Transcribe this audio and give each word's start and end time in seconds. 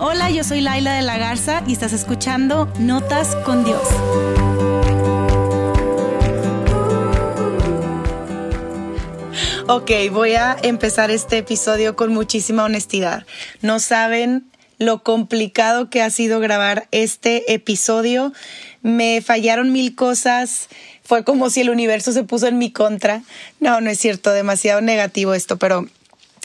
Hola, 0.00 0.30
yo 0.30 0.44
soy 0.44 0.60
Laila 0.60 0.94
de 0.94 1.02
la 1.02 1.18
Garza 1.18 1.64
y 1.66 1.72
estás 1.72 1.92
escuchando 1.92 2.72
Notas 2.78 3.34
con 3.44 3.64
Dios. 3.64 3.82
Ok, 9.66 9.90
voy 10.12 10.34
a 10.34 10.56
empezar 10.62 11.10
este 11.10 11.38
episodio 11.38 11.96
con 11.96 12.12
muchísima 12.12 12.62
honestidad. 12.62 13.26
No 13.60 13.80
saben 13.80 14.44
lo 14.78 15.02
complicado 15.02 15.90
que 15.90 16.00
ha 16.00 16.10
sido 16.10 16.38
grabar 16.38 16.86
este 16.92 17.52
episodio. 17.52 18.32
Me 18.82 19.20
fallaron 19.20 19.72
mil 19.72 19.96
cosas. 19.96 20.68
Fue 21.02 21.24
como 21.24 21.50
si 21.50 21.62
el 21.62 21.70
universo 21.70 22.12
se 22.12 22.22
puso 22.22 22.46
en 22.46 22.56
mi 22.56 22.70
contra. 22.70 23.22
No, 23.58 23.80
no 23.80 23.90
es 23.90 23.98
cierto, 23.98 24.30
demasiado 24.30 24.80
negativo 24.80 25.34
esto, 25.34 25.56
pero 25.56 25.88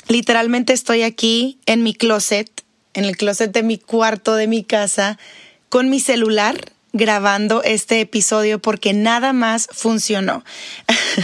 literalmente 0.08 0.74
estoy 0.74 1.04
aquí 1.04 1.60
en 1.68 1.84
mi 1.84 1.94
closet 1.94 2.63
en 2.94 3.06
el 3.06 3.18
closet 3.18 3.52
de 3.52 3.64
mi 3.64 3.78
cuarto 3.78 4.36
de 4.36 4.48
mi 4.48 4.64
casa 4.64 5.18
con 5.70 5.90
mi 5.90 6.00
celular 6.00 6.74
grabando 6.94 7.64
este 7.64 8.00
episodio 8.00 8.60
porque 8.60 8.94
nada 8.94 9.34
más 9.34 9.68
funcionó. 9.72 10.44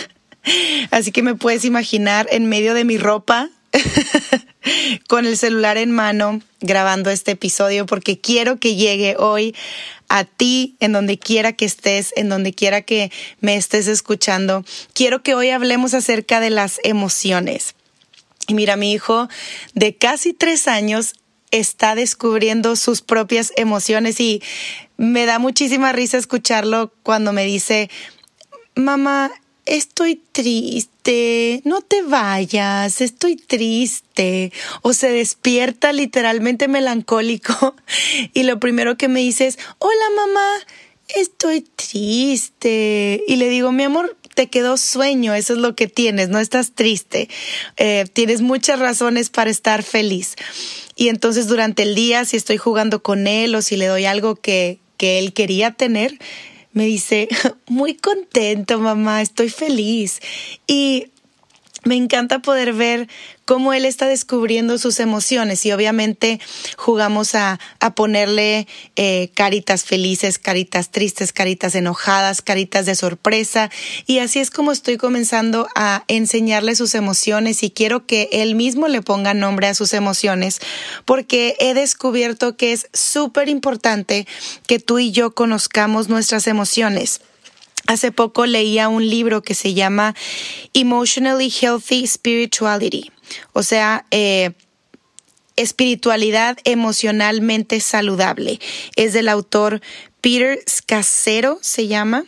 Así 0.91 1.11
que 1.11 1.21
me 1.21 1.35
puedes 1.35 1.65
imaginar 1.65 2.27
en 2.31 2.49
medio 2.49 2.73
de 2.73 2.85
mi 2.85 2.97
ropa 2.97 3.49
con 5.07 5.25
el 5.25 5.37
celular 5.37 5.77
en 5.77 5.91
mano 5.91 6.41
grabando 6.59 7.11
este 7.11 7.31
episodio 7.31 7.85
porque 7.85 8.19
quiero 8.19 8.57
que 8.57 8.75
llegue 8.75 9.15
hoy 9.17 9.55
a 10.07 10.23
ti 10.23 10.75
en 10.79 10.91
donde 10.91 11.19
quiera 11.19 11.53
que 11.53 11.65
estés, 11.65 12.13
en 12.15 12.29
donde 12.29 12.53
quiera 12.53 12.81
que 12.81 13.11
me 13.39 13.55
estés 13.55 13.87
escuchando. 13.87 14.65
Quiero 14.93 15.21
que 15.21 15.35
hoy 15.35 15.51
hablemos 15.51 15.93
acerca 15.93 16.39
de 16.39 16.49
las 16.49 16.79
emociones. 16.83 17.75
Y 18.47 18.55
mira, 18.55 18.75
mi 18.75 18.91
hijo 18.91 19.29
de 19.75 19.95
casi 19.95 20.33
tres 20.33 20.67
años 20.67 21.13
está 21.51 21.95
descubriendo 21.95 22.75
sus 22.75 23.01
propias 23.01 23.51
emociones 23.55 24.19
y 24.19 24.41
me 24.97 25.25
da 25.25 25.39
muchísima 25.39 25.91
risa 25.91 26.17
escucharlo 26.17 26.91
cuando 27.03 27.33
me 27.33 27.45
dice, 27.45 27.89
mamá, 28.75 29.31
estoy 29.65 30.21
triste, 30.31 31.61
no 31.63 31.81
te 31.81 32.01
vayas, 32.01 33.01
estoy 33.01 33.35
triste. 33.35 34.51
O 34.81 34.93
se 34.93 35.09
despierta 35.09 35.93
literalmente 35.93 36.67
melancólico 36.67 37.75
y 38.33 38.43
lo 38.43 38.59
primero 38.59 38.97
que 38.97 39.07
me 39.07 39.19
dice 39.19 39.47
es, 39.47 39.59
hola 39.77 40.05
mamá, 40.15 40.65
estoy 41.15 41.61
triste. 41.61 43.23
Y 43.27 43.35
le 43.35 43.49
digo, 43.49 43.71
mi 43.71 43.83
amor, 43.83 44.17
te 44.39 44.47
quedó 44.47 44.77
sueño, 44.77 45.33
eso 45.33 45.51
es 45.51 45.59
lo 45.59 45.75
que 45.75 45.89
tienes, 45.89 46.29
no 46.29 46.39
estás 46.39 46.71
triste. 46.71 47.27
Eh, 47.75 48.05
tienes 48.13 48.39
muchas 48.39 48.79
razones 48.79 49.29
para 49.29 49.49
estar 49.49 49.83
feliz. 49.83 50.37
Y 50.95 51.09
entonces 51.09 51.47
durante 51.49 51.83
el 51.83 51.93
día, 51.93 52.23
si 52.23 52.37
estoy 52.37 52.55
jugando 52.55 53.03
con 53.03 53.27
él 53.27 53.53
o 53.53 53.61
si 53.61 53.75
le 53.75 53.87
doy 53.87 54.05
algo 54.05 54.37
que, 54.37 54.79
que 54.95 55.19
él 55.19 55.33
quería 55.33 55.71
tener, 55.71 56.17
me 56.71 56.85
dice, 56.85 57.27
muy 57.67 57.95
contento, 57.95 58.79
mamá, 58.79 59.21
estoy 59.21 59.49
feliz. 59.49 60.21
Y 60.67 61.07
me 61.83 61.97
encanta 61.97 62.39
poder 62.39 62.71
ver 62.71 63.09
cómo 63.49 63.73
él 63.73 63.85
está 63.85 64.07
descubriendo 64.07 64.77
sus 64.77 64.99
emociones. 64.99 65.65
Y 65.65 65.71
obviamente 65.71 66.39
jugamos 66.77 67.33
a, 67.33 67.59
a 67.79 67.95
ponerle 67.95 68.67
eh, 68.95 69.31
caritas 69.33 69.85
felices, 69.85 70.37
caritas 70.37 70.91
tristes, 70.91 71.33
caritas 71.33 71.73
enojadas, 71.73 72.43
caritas 72.43 72.85
de 72.85 72.93
sorpresa. 72.93 73.71
Y 74.05 74.19
así 74.19 74.37
es 74.37 74.51
como 74.51 74.71
estoy 74.71 74.97
comenzando 74.97 75.67
a 75.73 76.03
enseñarle 76.07 76.75
sus 76.75 76.93
emociones. 76.93 77.63
Y 77.63 77.71
quiero 77.71 78.05
que 78.05 78.29
él 78.31 78.53
mismo 78.53 78.87
le 78.87 79.01
ponga 79.01 79.33
nombre 79.33 79.65
a 79.65 79.73
sus 79.73 79.95
emociones 79.95 80.59
porque 81.05 81.55
he 81.59 81.73
descubierto 81.73 82.55
que 82.55 82.71
es 82.71 82.87
súper 82.93 83.49
importante 83.49 84.27
que 84.67 84.77
tú 84.77 84.99
y 84.99 85.09
yo 85.09 85.31
conozcamos 85.31 86.07
nuestras 86.07 86.45
emociones. 86.45 87.19
Hace 87.87 88.11
poco 88.11 88.45
leía 88.45 88.89
un 88.89 89.07
libro 89.07 89.41
que 89.41 89.55
se 89.55 89.73
llama 89.73 90.15
Emotionally 90.73 91.49
Healthy 91.49 92.05
Spirituality, 92.05 93.11
o 93.53 93.63
sea, 93.63 94.05
eh, 94.11 94.51
espiritualidad 95.55 96.57
emocionalmente 96.63 97.79
saludable. 97.79 98.59
Es 98.95 99.13
del 99.13 99.27
autor 99.27 99.81
Peter 100.21 100.59
Scasero, 100.67 101.59
se 101.61 101.87
llama. 101.87 102.25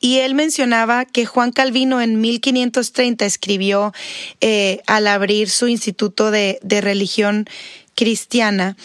Y 0.00 0.18
él 0.18 0.34
mencionaba 0.34 1.04
que 1.04 1.26
Juan 1.26 1.52
Calvino 1.52 2.00
en 2.00 2.20
1530 2.20 3.26
escribió 3.26 3.92
eh, 4.40 4.80
al 4.86 5.06
abrir 5.06 5.50
su 5.50 5.68
instituto 5.68 6.30
de, 6.30 6.58
de 6.62 6.80
religión 6.80 7.46
cristiana, 7.94 8.76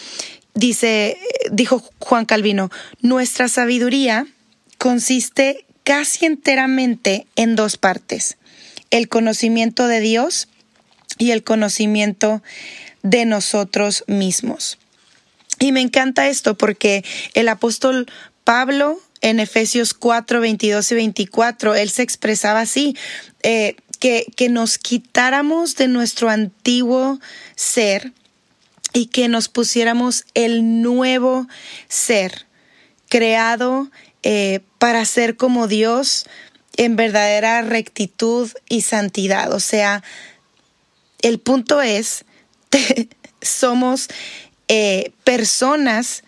dice, 0.54 1.18
dijo 1.50 1.82
Juan 2.00 2.26
Calvino, 2.26 2.70
nuestra 3.00 3.48
sabiduría 3.48 4.26
consiste 4.78 5.65
casi 5.86 6.26
enteramente 6.26 7.28
en 7.36 7.54
dos 7.54 7.76
partes, 7.76 8.38
el 8.90 9.08
conocimiento 9.08 9.86
de 9.86 10.00
Dios 10.00 10.48
y 11.16 11.30
el 11.30 11.44
conocimiento 11.44 12.42
de 13.04 13.24
nosotros 13.24 14.02
mismos. 14.08 14.78
Y 15.60 15.70
me 15.70 15.80
encanta 15.80 16.26
esto 16.26 16.58
porque 16.58 17.04
el 17.34 17.48
apóstol 17.48 18.10
Pablo 18.42 19.00
en 19.20 19.38
Efesios 19.38 19.94
4, 19.94 20.40
22 20.40 20.90
y 20.90 20.94
24, 20.96 21.76
él 21.76 21.88
se 21.88 22.02
expresaba 22.02 22.62
así, 22.62 22.96
eh, 23.44 23.76
que, 24.00 24.26
que 24.34 24.48
nos 24.48 24.78
quitáramos 24.78 25.76
de 25.76 25.86
nuestro 25.86 26.30
antiguo 26.30 27.20
ser 27.54 28.12
y 28.92 29.06
que 29.06 29.28
nos 29.28 29.48
pusiéramos 29.48 30.24
el 30.34 30.82
nuevo 30.82 31.46
ser, 31.88 32.46
creado 33.08 33.88
eh, 34.28 34.58
para 34.78 35.04
ser 35.04 35.36
como 35.36 35.68
Dios 35.68 36.26
en 36.76 36.96
verdadera 36.96 37.62
rectitud 37.62 38.50
y 38.68 38.80
santidad. 38.80 39.52
O 39.52 39.60
sea, 39.60 40.02
el 41.22 41.38
punto 41.38 41.80
es, 41.80 42.24
somos 43.40 44.08
eh, 44.66 45.12
personas 45.22 46.24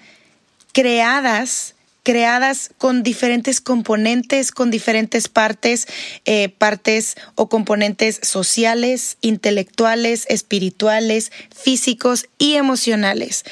creadas 0.72 1.74
creadas 2.04 2.70
con 2.78 3.02
diferentes 3.02 3.60
componentes, 3.60 4.50
con 4.52 4.70
diferentes 4.70 5.28
partes, 5.28 5.88
eh, 6.24 6.48
partes 6.48 7.16
o 7.34 7.50
componentes 7.50 8.20
sociales, 8.22 9.18
intelectuales, 9.20 10.24
espirituales, 10.30 11.32
físicos 11.54 12.26
y 12.38 12.54
emocionales 12.54 13.44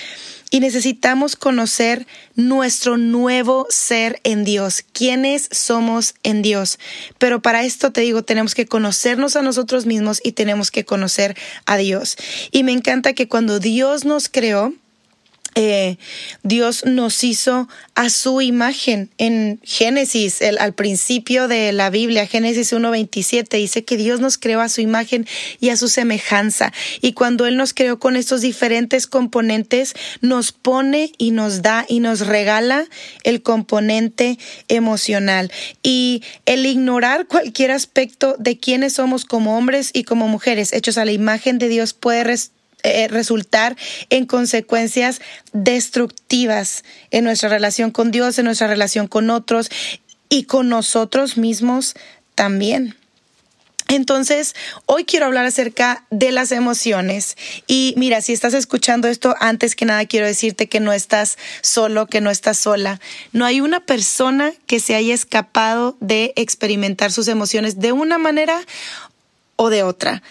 y 0.50 0.60
necesitamos 0.60 1.36
conocer 1.36 2.06
nuestro 2.34 2.96
nuevo 2.96 3.66
ser 3.68 4.20
en 4.24 4.44
Dios, 4.44 4.84
quiénes 4.92 5.48
somos 5.50 6.14
en 6.22 6.42
Dios. 6.42 6.78
Pero 7.18 7.42
para 7.42 7.64
esto 7.64 7.92
te 7.92 8.02
digo, 8.02 8.22
tenemos 8.22 8.54
que 8.54 8.66
conocernos 8.66 9.36
a 9.36 9.42
nosotros 9.42 9.86
mismos 9.86 10.20
y 10.22 10.32
tenemos 10.32 10.70
que 10.70 10.84
conocer 10.84 11.36
a 11.66 11.76
Dios. 11.76 12.16
Y 12.52 12.62
me 12.62 12.72
encanta 12.72 13.12
que 13.12 13.28
cuando 13.28 13.58
Dios 13.58 14.04
nos 14.04 14.28
creó, 14.28 14.72
eh, 15.56 15.96
Dios 16.42 16.84
nos 16.84 17.24
hizo 17.24 17.66
a 17.94 18.10
su 18.10 18.42
imagen. 18.42 19.08
En 19.16 19.58
Génesis, 19.64 20.42
el, 20.42 20.58
al 20.58 20.74
principio 20.74 21.48
de 21.48 21.72
la 21.72 21.88
Biblia, 21.88 22.26
Génesis 22.26 22.74
1.27, 22.74 23.56
dice 23.56 23.82
que 23.82 23.96
Dios 23.96 24.20
nos 24.20 24.36
creó 24.36 24.60
a 24.60 24.68
su 24.68 24.82
imagen 24.82 25.26
y 25.58 25.70
a 25.70 25.78
su 25.78 25.88
semejanza. 25.88 26.74
Y 27.00 27.14
cuando 27.14 27.46
Él 27.46 27.56
nos 27.56 27.72
creó 27.72 27.98
con 27.98 28.16
estos 28.16 28.42
diferentes 28.42 29.06
componentes, 29.06 29.94
nos 30.20 30.52
pone 30.52 31.10
y 31.16 31.30
nos 31.30 31.62
da 31.62 31.86
y 31.88 32.00
nos 32.00 32.26
regala 32.26 32.84
el 33.24 33.40
componente 33.40 34.38
emocional. 34.68 35.50
Y 35.82 36.22
el 36.44 36.66
ignorar 36.66 37.26
cualquier 37.26 37.70
aspecto 37.70 38.36
de 38.38 38.58
quiénes 38.58 38.92
somos 38.92 39.24
como 39.24 39.56
hombres 39.56 39.88
y 39.94 40.04
como 40.04 40.28
mujeres, 40.28 40.74
hechos 40.74 40.98
a 40.98 41.06
la 41.06 41.12
imagen 41.12 41.58
de 41.58 41.68
Dios, 41.68 41.94
puede 41.94 42.24
eh, 42.82 43.08
resultar 43.08 43.76
en 44.10 44.26
consecuencias 44.26 45.20
destructivas 45.52 46.84
en 47.10 47.24
nuestra 47.24 47.48
relación 47.48 47.90
con 47.90 48.10
Dios, 48.10 48.38
en 48.38 48.44
nuestra 48.44 48.68
relación 48.68 49.08
con 49.08 49.30
otros 49.30 49.70
y 50.28 50.44
con 50.44 50.68
nosotros 50.68 51.36
mismos 51.36 51.94
también. 52.34 52.96
Entonces, 53.88 54.54
hoy 54.86 55.04
quiero 55.04 55.26
hablar 55.26 55.46
acerca 55.46 56.04
de 56.10 56.32
las 56.32 56.50
emociones. 56.50 57.36
Y 57.68 57.94
mira, 57.96 58.20
si 58.20 58.32
estás 58.32 58.52
escuchando 58.52 59.06
esto, 59.06 59.36
antes 59.38 59.76
que 59.76 59.84
nada 59.84 60.06
quiero 60.06 60.26
decirte 60.26 60.68
que 60.68 60.80
no 60.80 60.92
estás 60.92 61.38
solo, 61.62 62.06
que 62.06 62.20
no 62.20 62.30
estás 62.30 62.58
sola. 62.58 63.00
No 63.32 63.44
hay 63.44 63.60
una 63.60 63.80
persona 63.80 64.52
que 64.66 64.80
se 64.80 64.96
haya 64.96 65.14
escapado 65.14 65.96
de 66.00 66.32
experimentar 66.34 67.12
sus 67.12 67.28
emociones 67.28 67.78
de 67.78 67.92
una 67.92 68.18
manera 68.18 68.60
o 69.54 69.70
de 69.70 69.84
otra. 69.84 70.22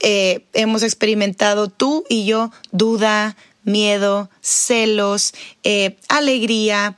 Eh, 0.00 0.44
hemos 0.52 0.82
experimentado 0.82 1.68
tú 1.68 2.04
y 2.08 2.26
yo 2.26 2.50
duda, 2.72 3.36
miedo, 3.64 4.30
celos, 4.40 5.34
eh, 5.64 5.96
alegría, 6.08 6.96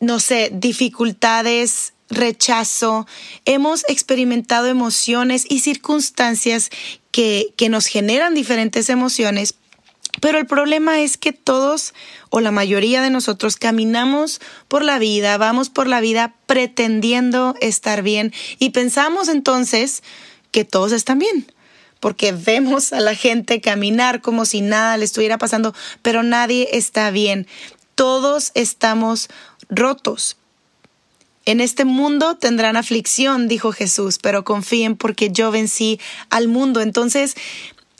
no 0.00 0.20
sé, 0.20 0.50
dificultades, 0.52 1.94
rechazo. 2.10 3.06
Hemos 3.44 3.84
experimentado 3.88 4.66
emociones 4.66 5.46
y 5.48 5.60
circunstancias 5.60 6.70
que, 7.10 7.54
que 7.56 7.68
nos 7.68 7.86
generan 7.86 8.34
diferentes 8.34 8.88
emociones, 8.88 9.54
Pero 10.20 10.38
el 10.38 10.46
problema 10.46 11.00
es 11.00 11.16
que 11.16 11.32
todos 11.32 11.94
o 12.28 12.40
la 12.40 12.50
mayoría 12.50 13.00
de 13.00 13.08
nosotros 13.08 13.56
caminamos 13.56 14.40
por 14.68 14.84
la 14.84 14.98
vida, 14.98 15.38
vamos 15.38 15.70
por 15.70 15.88
la 15.88 16.00
vida 16.00 16.34
pretendiendo 16.46 17.54
estar 17.60 18.02
bien 18.02 18.32
y 18.58 18.70
pensamos 18.70 19.28
entonces 19.28 20.02
que 20.50 20.64
todos 20.64 20.92
están 20.92 21.18
bien, 21.18 21.51
porque 22.02 22.32
vemos 22.32 22.92
a 22.92 22.98
la 22.98 23.14
gente 23.14 23.60
caminar 23.60 24.22
como 24.22 24.44
si 24.44 24.60
nada 24.60 24.96
le 24.96 25.04
estuviera 25.04 25.38
pasando, 25.38 25.72
pero 26.02 26.24
nadie 26.24 26.70
está 26.72 27.12
bien. 27.12 27.46
Todos 27.94 28.50
estamos 28.54 29.28
rotos. 29.70 30.36
En 31.44 31.60
este 31.60 31.84
mundo 31.84 32.36
tendrán 32.36 32.76
aflicción, 32.76 33.46
dijo 33.46 33.70
Jesús, 33.70 34.18
pero 34.20 34.42
confíen 34.42 34.96
porque 34.96 35.30
yo 35.30 35.52
vencí 35.52 36.00
al 36.28 36.48
mundo. 36.48 36.80
Entonces, 36.80 37.36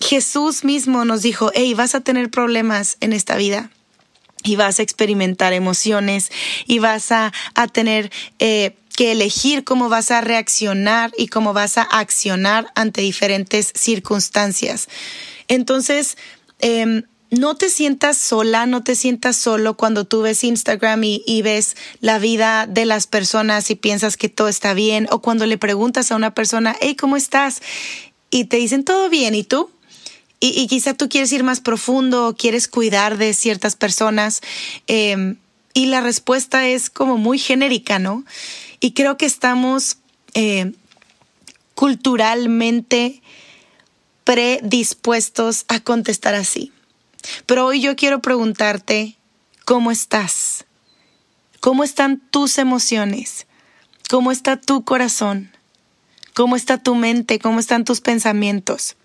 Jesús 0.00 0.64
mismo 0.64 1.04
nos 1.04 1.22
dijo, 1.22 1.52
hey, 1.54 1.72
vas 1.74 1.94
a 1.94 2.00
tener 2.00 2.28
problemas 2.28 2.96
en 2.98 3.12
esta 3.12 3.36
vida 3.36 3.70
y 4.42 4.56
vas 4.56 4.80
a 4.80 4.82
experimentar 4.82 5.52
emociones 5.52 6.32
y 6.66 6.80
vas 6.80 7.12
a, 7.12 7.32
tener 7.72 8.10
eh, 8.40 8.74
que 8.92 9.12
elegir 9.12 9.64
cómo 9.64 9.88
vas 9.88 10.10
a 10.10 10.20
reaccionar 10.20 11.12
y 11.16 11.28
cómo 11.28 11.52
vas 11.52 11.78
a 11.78 11.82
accionar 11.82 12.72
ante 12.74 13.00
diferentes 13.00 13.72
circunstancias. 13.74 14.88
Entonces, 15.48 16.16
em, 16.60 17.02
no 17.30 17.56
te 17.56 17.70
sientas 17.70 18.18
sola, 18.18 18.66
no 18.66 18.82
te 18.82 18.94
sientas 18.94 19.36
solo 19.36 19.76
cuando 19.76 20.04
tú 20.04 20.20
ves 20.20 20.44
Instagram 20.44 21.02
y, 21.04 21.42
ves 21.42 21.76
la 22.00 22.18
vida 22.18 22.66
de 22.66 22.84
las 22.84 23.06
personas 23.06 23.70
y 23.70 23.74
piensas 23.74 24.18
que 24.18 24.28
todo 24.28 24.48
está 24.48 24.74
bien, 24.74 25.08
o 25.10 25.20
cuando 25.22 25.46
le 25.46 25.56
preguntas 25.56 26.12
a 26.12 26.16
una 26.16 26.34
persona, 26.34 26.76
hey, 26.80 26.94
¿cómo 26.94 27.16
estás? 27.16 27.62
Y 28.30 28.44
te 28.44 28.58
dicen 28.58 28.84
todo 28.84 29.08
bien, 29.08 29.34
¿y 29.34 29.44
tú? 29.44 29.70
y, 30.44 30.66
quizá 30.66 30.94
tú 30.94 31.08
quieres 31.08 31.32
ir 31.32 31.44
más 31.44 31.60
profundo, 31.60 32.34
quieres 32.36 32.66
cuidar 32.66 33.16
de 33.16 33.32
ciertas 33.32 33.76
personas 33.76 34.40
em, 34.88 35.36
y 35.72 35.86
la 35.86 36.00
respuesta 36.00 36.66
es 36.66 36.90
como 36.90 37.16
muy 37.16 37.38
genérica, 37.38 38.00
¿no? 38.00 38.24
Y 38.82 38.94
creo 38.94 39.16
que 39.16 39.26
estamos 39.26 39.98
eh, 40.34 40.72
culturalmente 41.76 43.22
predispuestos 44.24 45.64
a 45.68 45.78
contestar 45.78 46.34
así. 46.34 46.72
Pero 47.46 47.64
hoy 47.64 47.80
yo 47.80 47.94
quiero 47.94 48.20
preguntarte, 48.20 49.16
¿cómo 49.64 49.92
estás? 49.92 50.64
¿Cómo 51.60 51.84
están 51.84 52.20
tus 52.32 52.58
emociones? 52.58 53.46
¿Cómo 54.10 54.32
está 54.32 54.60
tu 54.60 54.84
corazón? 54.84 55.52
¿Cómo 56.34 56.56
está 56.56 56.76
tu 56.76 56.96
mente? 56.96 57.38
¿Cómo 57.38 57.60
están 57.60 57.84
tus 57.84 58.00
pensamientos? 58.00 58.96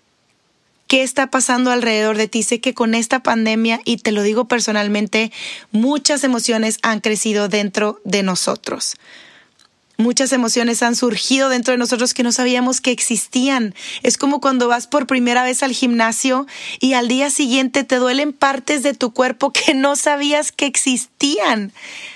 qué 0.88 1.02
está 1.02 1.30
pasando 1.30 1.70
alrededor 1.70 2.16
de 2.16 2.28
ti. 2.28 2.42
Sé 2.42 2.60
que 2.62 2.72
con 2.72 2.94
esta 2.94 3.22
pandemia, 3.22 3.80
y 3.84 3.98
te 3.98 4.10
lo 4.10 4.22
digo 4.22 4.48
personalmente, 4.48 5.30
muchas 5.70 6.24
emociones 6.24 6.78
han 6.82 7.00
crecido 7.00 7.48
dentro 7.48 8.00
de 8.04 8.22
nosotros. 8.22 8.96
Muchas 10.00 10.32
emociones 10.32 10.84
han 10.84 10.94
surgido 10.94 11.48
dentro 11.48 11.72
de 11.72 11.78
nosotros 11.78 12.14
que 12.14 12.22
no 12.22 12.30
sabíamos 12.30 12.80
que 12.80 12.92
existían. 12.92 13.74
Es 14.04 14.16
como 14.16 14.40
cuando 14.40 14.68
vas 14.68 14.86
por 14.86 15.08
primera 15.08 15.42
vez 15.42 15.64
al 15.64 15.72
gimnasio 15.72 16.46
y 16.78 16.92
al 16.92 17.08
día 17.08 17.30
siguiente 17.30 17.82
te 17.82 17.96
duelen 17.96 18.32
partes 18.32 18.84
de 18.84 18.94
tu 18.94 19.12
cuerpo 19.12 19.52
que 19.52 19.74
no 19.74 19.96
sabías 19.96 20.52
que 20.52 20.66
existían. 20.66 21.72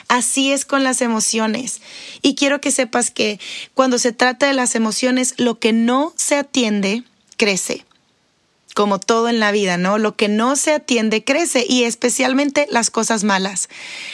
Así 0.07 0.53
es 0.53 0.65
con 0.65 0.85
las 0.85 1.01
emociones. 1.03 1.83
Y 2.23 2.37
quiero 2.37 2.61
que 2.61 2.71
sepas 2.71 3.11
que 3.11 3.41
cuando 3.75 3.99
se 3.99 4.13
trata 4.13 4.47
de 4.47 4.55
las 4.55 4.77
emociones, 4.77 5.35
lo 5.37 5.59
que 5.59 5.73
no 5.73 6.13
se 6.15 6.37
atiende 6.37 7.03
crece 7.37 7.85
como 8.75 9.01
todo 9.01 9.29
en 9.29 9.41
la 9.41 9.51
vida, 9.51 9.77
¿no? 9.77 9.99
Lo 9.99 10.15
que 10.15 10.29
no 10.29 10.55
se 10.55 10.73
atiende 10.73 11.25
crece 11.25 11.67
y 11.69 11.83
especialmente 11.83 12.69
las 12.71 12.91
cosas 12.91 13.25
malas. 13.25 13.69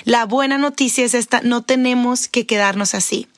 La 0.05 0.25
buena 0.25 0.56
noticia 0.56 1.05
es 1.05 1.12
esta, 1.12 1.43
no 1.43 1.62
tenemos 1.62 2.29
que 2.29 2.47
quedarnos 2.47 2.94
así. 2.94 3.29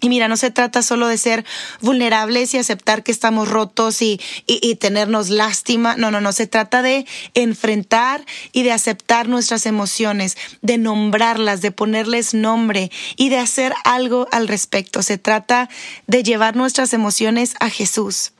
Y 0.00 0.08
mira, 0.08 0.28
no 0.28 0.36
se 0.38 0.50
trata 0.50 0.82
solo 0.82 1.08
de 1.08 1.18
ser 1.18 1.44
vulnerables 1.82 2.54
y 2.54 2.58
aceptar 2.58 3.02
que 3.02 3.12
estamos 3.12 3.48
rotos 3.48 4.00
y, 4.00 4.18
y, 4.46 4.74
tenernos 4.76 5.28
lástima. 5.28 5.94
No, 5.96 6.10
no, 6.10 6.22
no. 6.22 6.32
Se 6.32 6.46
trata 6.46 6.80
de 6.80 7.06
enfrentar 7.34 8.24
y 8.52 8.62
de 8.62 8.72
aceptar 8.72 9.28
nuestras 9.28 9.66
emociones, 9.66 10.38
de 10.62 10.78
nombrarlas, 10.78 11.60
de 11.60 11.70
ponerles 11.70 12.32
nombre 12.32 12.90
y 13.16 13.28
de 13.28 13.38
hacer 13.38 13.74
algo 13.84 14.26
al 14.32 14.48
respecto. 14.48 15.02
Se 15.02 15.18
trata 15.18 15.68
de 16.06 16.22
llevar 16.22 16.56
nuestras 16.56 16.94
emociones 16.94 17.54
a 17.60 17.68
Jesús. 17.68 18.32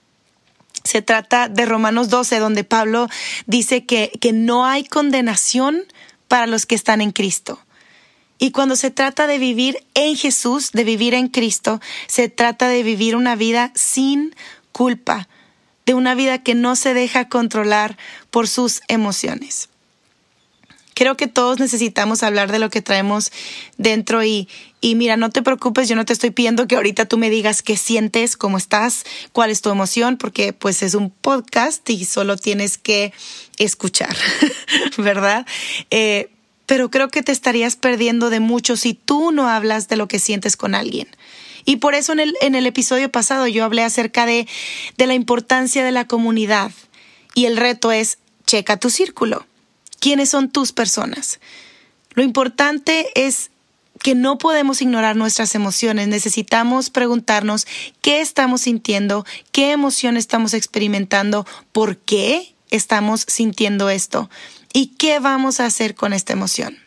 Se 0.83 1.03
trata 1.03 1.49
de 1.49 1.67
Romanos 1.67 2.09
12, 2.09 2.39
donde 2.39 2.65
Pablo 2.65 3.09
dice 3.47 3.85
que, 3.85 4.12
que 4.19 4.33
no 4.33 4.65
hay 4.65 4.85
condenación 4.85 5.85
para 6.27 6.47
los 6.47 6.65
que 6.65 6.75
están 6.75 7.03
en 7.03 7.12
Cristo. 7.12 7.61
Y 8.43 8.53
cuando 8.53 8.75
se 8.75 8.91
trata 8.91 9.27
de 9.27 9.39
vivir 9.39 9.85
en 9.93 10.17
Jesús, 10.17 10.73
de 10.73 10.83
vivir 10.83 11.13
en 11.13 11.29
Cristo, 11.29 11.79
se 12.07 12.31
trata 12.31 12.69
de 12.69 12.83
vivir 12.83 13.15
una 13.15 13.37
vida 13.37 13.71
sin 13.75 14.35
culpa, 14.73 15.29
de 15.85 15.93
una 15.93 16.15
vida 16.15 16.43
que 16.43 16.55
no 16.55 16.75
se 16.75 16.95
deja 16.95 17.29
controlar 17.29 17.99
por 18.31 18.49
sus 18.49 18.81
emociones. 18.89 19.69
Creo 20.95 21.19
que 21.19 21.27
todos 21.27 21.61
necesitamos 21.61 22.23
hablar 22.23 22.51
de 22.51 22.59
lo 22.59 22.71
que 22.71 22.81
traemos 22.81 23.31
dentro 23.77 24.25
y, 24.25 24.49
y 24.81 24.95
mira, 24.95 25.19
no 25.19 25.29
te 25.29 25.43
preocupes, 25.43 25.89
yo 25.89 25.97
no 25.97 26.07
te 26.07 26.15
estoy 26.15 26.31
pidiendo 26.31 26.67
que 26.67 26.77
ahorita 26.77 27.05
tú 27.05 27.19
me 27.19 27.29
digas 27.29 27.63
qué 27.63 27.77
sientes, 27.77 28.39
cómo 28.39 28.57
estás, 28.57 29.05
cuál 29.33 29.51
es 29.51 29.61
tu 29.61 29.69
emoción, 29.69 30.17
porque 30.17 30.55
pues 30.55 30.83
es 30.83 30.95
un 30.95 31.11
podcast 31.11 31.89
y 31.91 32.07
solo 32.07 32.39
tienes 32.39 32.79
que 32.79 33.13
escuchar, 33.59 34.17
¿verdad? 34.97 35.47
Eh, 35.91 36.31
pero 36.71 36.89
creo 36.89 37.09
que 37.09 37.25
te 37.25 37.33
estarías 37.33 37.75
perdiendo 37.75 38.31
de 38.31 38.39
mucho 38.39 38.77
si 38.77 38.95
tú 38.95 39.33
no 39.33 39.49
hablas 39.49 39.89
de 39.89 39.97
lo 39.97 40.07
que 40.07 40.21
sientes 40.21 40.57
con 40.57 40.77
alguien. 40.77 41.09
Y 41.65 41.79
por 41.79 41.97
eso 41.97 42.13
en 42.13 42.21
el, 42.21 42.37
en 42.41 42.55
el 42.55 42.65
episodio 42.65 43.11
pasado 43.11 43.49
yo 43.49 43.65
hablé 43.65 43.83
acerca 43.83 44.25
de, 44.25 44.47
de 44.97 45.07
la 45.09 45.15
importancia 45.15 45.85
de 45.85 45.91
la 45.91 46.07
comunidad. 46.07 46.71
Y 47.35 47.47
el 47.47 47.57
reto 47.57 47.91
es, 47.91 48.19
checa 48.47 48.77
tu 48.77 48.89
círculo 48.89 49.49
quiénes 49.99 50.29
son 50.29 50.49
tus 50.49 50.71
personas. 50.71 51.41
Lo 52.15 52.23
importante 52.23 53.09
es 53.17 53.51
que 54.01 54.15
no 54.15 54.39
podemos 54.39 54.81
ignorar 54.81 55.17
nuestras 55.17 55.57
emociones. 55.57 56.07
Necesitamos 56.07 56.89
preguntarnos 56.89 57.67
qué 58.01 58.21
estamos 58.21 58.61
sintiendo, 58.61 59.27
qué 59.51 59.73
emoción 59.73 60.17
estamos 60.17 60.55
experimentando, 60.55 61.49
por 61.73 61.97
qué 61.97 62.55
estamos 62.71 63.25
sintiendo 63.27 63.91
esto 63.91 64.31
y 64.73 64.89
qué 64.99 65.19
vamos 65.19 65.61
a 65.61 65.67
hacer 65.67 65.95
con 65.95 66.13
esta 66.13 66.33
emoción. 66.33 66.79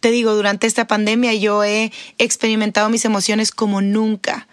Te 0.00 0.10
digo, 0.10 0.34
durante 0.34 0.66
esta 0.66 0.86
pandemia 0.86 1.32
yo 1.34 1.62
he 1.62 1.92
experimentado 2.18 2.88
mis 2.88 3.04
emociones 3.04 3.52
como 3.52 3.80
nunca. 3.80 4.48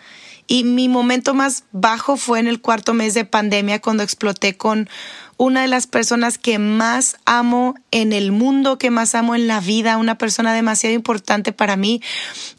Y 0.51 0.63
mi 0.63 0.89
momento 0.89 1.35
más 1.35 1.63
bajo 1.71 2.17
fue 2.17 2.39
en 2.39 2.47
el 2.47 2.59
cuarto 2.59 2.95
mes 2.95 3.13
de 3.13 3.23
pandemia 3.23 3.79
cuando 3.79 4.01
exploté 4.01 4.57
con 4.57 4.89
una 5.37 5.61
de 5.61 5.67
las 5.67 5.85
personas 5.85 6.39
que 6.39 6.57
más 6.57 7.17
amo 7.23 7.75
en 7.91 8.13
el 8.13 8.31
mundo, 8.31 8.79
que 8.79 8.89
más 8.89 9.13
amo 9.13 9.35
en 9.35 9.47
la 9.47 9.61
vida, 9.61 9.97
una 9.97 10.17
persona 10.17 10.51
demasiado 10.51 10.95
importante 10.95 11.53
para 11.53 11.77
mí. 11.77 12.01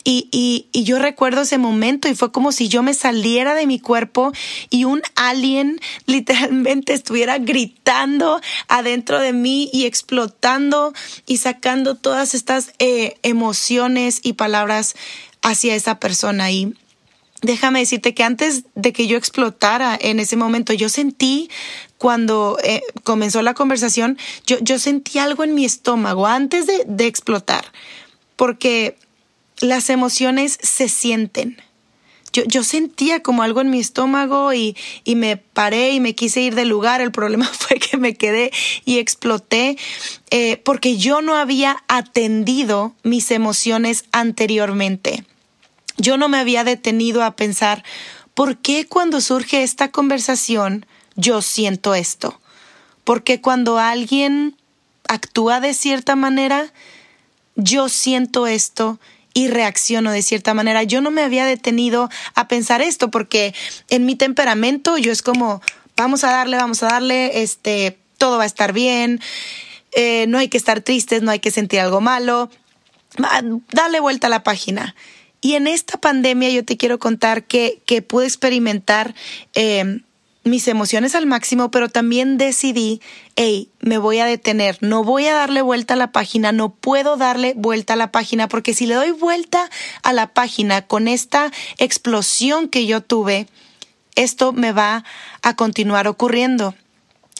Y, 0.04 0.68
yo 0.72 1.00
recuerdo 1.00 1.42
ese 1.42 1.58
momento 1.58 2.08
y 2.08 2.14
fue 2.14 2.30
como 2.30 2.52
si 2.52 2.68
yo 2.68 2.84
me 2.84 2.94
saliera 2.94 3.54
de 3.54 3.66
mi 3.66 3.80
cuerpo 3.80 4.32
y 4.70 4.84
un 4.84 5.02
alien 5.16 5.80
literalmente 6.06 6.94
estuviera 6.94 7.38
gritando 7.38 8.40
adentro 8.68 9.18
de 9.18 9.32
mí 9.32 9.68
y 9.72 9.86
explotando 9.86 10.94
y 11.26 11.38
sacando 11.38 11.96
todas 11.96 12.34
estas 12.34 12.72
eh, 12.78 13.16
emociones 13.24 14.20
y 14.22 14.34
palabras 14.34 14.94
hacia 15.42 15.74
esa 15.74 15.98
persona. 15.98 16.52
Y 16.52 16.72
déjame 17.42 17.80
decirte 17.80 18.14
que 18.14 18.22
antes 18.22 18.64
de 18.74 18.92
que 18.92 19.06
yo 19.06 19.16
explotara 19.16 19.98
en 20.00 20.20
ese 20.20 20.36
momento, 20.36 20.72
yo 20.72 20.88
sentí 20.88 21.50
cuando 21.98 22.58
eh, 22.62 22.82
comenzó 23.04 23.42
la 23.42 23.54
conversación, 23.54 24.18
yo, 24.46 24.58
yo 24.60 24.78
sentí 24.78 25.18
algo 25.18 25.44
en 25.44 25.54
mi 25.54 25.64
estómago 25.64 26.26
antes 26.26 26.66
de, 26.66 26.84
de 26.86 27.06
explotar, 27.06 27.64
porque 28.36 28.96
las 29.60 29.90
emociones 29.90 30.58
se 30.62 30.88
sienten. 30.88 31.60
Yo, 32.32 32.44
yo, 32.44 32.62
sentía 32.62 33.20
como 33.24 33.42
algo 33.42 33.60
en 33.60 33.70
mi 33.70 33.80
estómago 33.80 34.52
y, 34.52 34.76
y, 35.02 35.16
me 35.16 35.36
paré 35.36 35.90
y 35.90 36.00
me 36.00 36.14
quise 36.14 36.40
ir 36.40 36.54
del 36.54 36.68
lugar. 36.68 37.00
El 37.00 37.10
problema 37.10 37.44
fue 37.52 37.78
que 37.78 37.96
me 37.96 38.14
quedé 38.14 38.52
y 38.84 38.98
exploté 38.98 39.76
eh, 40.30 40.56
porque 40.58 40.96
yo 40.96 41.22
no 41.22 41.34
había 41.34 41.82
atendido 41.88 42.94
mis 43.02 43.32
emociones 43.32 44.04
anteriormente. 44.12 45.24
Yo 46.00 46.16
no 46.16 46.28
me 46.28 46.38
había 46.38 46.64
detenido 46.64 47.22
a 47.22 47.36
pensar, 47.36 47.84
¿por 48.34 48.58
qué 48.58 48.86
cuando 48.86 49.20
surge 49.20 49.62
esta 49.62 49.88
conversación 49.88 50.86
yo 51.20 51.42
siento 51.42 51.94
esto. 51.94 52.40
Porque 53.04 53.40
cuando 53.40 53.78
alguien 53.78 54.56
actúa 55.08 55.60
de 55.60 55.74
cierta 55.74 56.16
manera, 56.16 56.72
yo 57.56 57.88
siento 57.88 58.46
esto 58.46 58.98
y 59.34 59.48
reacciono 59.48 60.12
de 60.12 60.22
cierta 60.22 60.54
manera. 60.54 60.82
Yo 60.82 61.00
no 61.00 61.10
me 61.10 61.22
había 61.22 61.44
detenido 61.44 62.08
a 62.34 62.48
pensar 62.48 62.82
esto 62.82 63.10
porque 63.10 63.54
en 63.88 64.06
mi 64.06 64.16
temperamento 64.16 64.98
yo 64.98 65.12
es 65.12 65.22
como, 65.22 65.62
vamos 65.96 66.24
a 66.24 66.30
darle, 66.30 66.56
vamos 66.56 66.82
a 66.82 66.88
darle, 66.88 67.42
este, 67.42 67.98
todo 68.18 68.38
va 68.38 68.44
a 68.44 68.46
estar 68.46 68.72
bien, 68.72 69.20
eh, 69.92 70.26
no 70.28 70.38
hay 70.38 70.48
que 70.48 70.58
estar 70.58 70.80
tristes, 70.80 71.22
no 71.22 71.30
hay 71.30 71.38
que 71.38 71.50
sentir 71.50 71.80
algo 71.80 72.00
malo, 72.00 72.50
dale 73.72 74.00
vuelta 74.00 74.28
a 74.28 74.30
la 74.30 74.42
página. 74.42 74.94
Y 75.40 75.54
en 75.54 75.66
esta 75.66 75.98
pandemia 75.98 76.50
yo 76.50 76.64
te 76.64 76.76
quiero 76.76 76.98
contar 76.98 77.44
que, 77.44 77.80
que 77.86 78.02
pude 78.02 78.26
experimentar 78.26 79.14
eh, 79.54 80.00
mis 80.44 80.68
emociones 80.68 81.14
al 81.14 81.26
máximo, 81.26 81.70
pero 81.70 81.88
también 81.88 82.38
decidí, 82.38 83.00
hey, 83.36 83.68
me 83.80 83.98
voy 83.98 84.18
a 84.18 84.26
detener, 84.26 84.78
no 84.80 85.04
voy 85.04 85.26
a 85.26 85.34
darle 85.34 85.62
vuelta 85.62 85.94
a 85.94 85.96
la 85.98 86.12
página, 86.12 86.52
no 86.52 86.70
puedo 86.70 87.16
darle 87.16 87.54
vuelta 87.56 87.92
a 87.92 87.96
la 87.96 88.10
página, 88.10 88.48
porque 88.48 88.74
si 88.74 88.86
le 88.86 88.94
doy 88.94 89.10
vuelta 89.10 89.70
a 90.02 90.12
la 90.12 90.28
página 90.32 90.86
con 90.86 91.08
esta 91.08 91.52
explosión 91.78 92.68
que 92.68 92.86
yo 92.86 93.02
tuve, 93.02 93.48
esto 94.14 94.52
me 94.52 94.72
va 94.72 95.04
a 95.42 95.56
continuar 95.56 96.08
ocurriendo. 96.08 96.74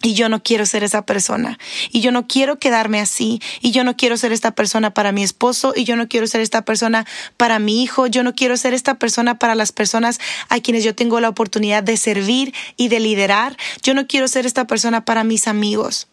Y 0.03 0.15
yo 0.15 0.31
no 0.31 0.43
quiero 0.43 0.65
ser 0.65 0.83
esa 0.83 1.05
persona. 1.05 1.59
Y 1.91 2.01
yo 2.01 2.11
no 2.11 2.27
quiero 2.27 2.59
quedarme 2.59 3.01
así. 3.01 3.41
Y 3.61 3.71
yo 3.71 3.85
no 3.85 3.97
quiero 3.97 4.17
ser 4.17 4.33
esta 4.33 4.53
persona 4.53 4.95
para 4.95 5.13
mi 5.13 5.23
esposo. 5.23 5.75
Y 5.77 5.85
yo 5.85 5.95
no 5.95 6.09
quiero 6.09 6.27
ser 6.27 6.41
esta 6.41 6.63
persona 6.65 7.07
para 7.37 7.59
mi 7.59 7.83
hijo. 7.83 8.07
Yo 8.07 8.23
no 8.23 8.35
quiero 8.35 8.57
ser 8.57 8.73
esta 8.73 8.99
persona 8.99 9.39
para 9.39 9.55
las 9.55 9.73
personas 9.73 10.19
a 10.49 10.61
quienes 10.61 10.85
yo 10.85 10.95
tengo 10.95 11.21
la 11.21 11.29
oportunidad 11.29 11.83
de 11.83 11.99
servir 11.99 12.55
y 12.77 12.89
de 12.89 13.01
liderar. 13.01 13.59
Yo 13.83 13.93
no 13.93 14.07
quiero 14.07 14.27
ser 14.27 14.47
esta 14.47 14.67
persona 14.67 15.05
para 15.05 15.23
mis 15.23 15.47
amigos. 15.47 16.09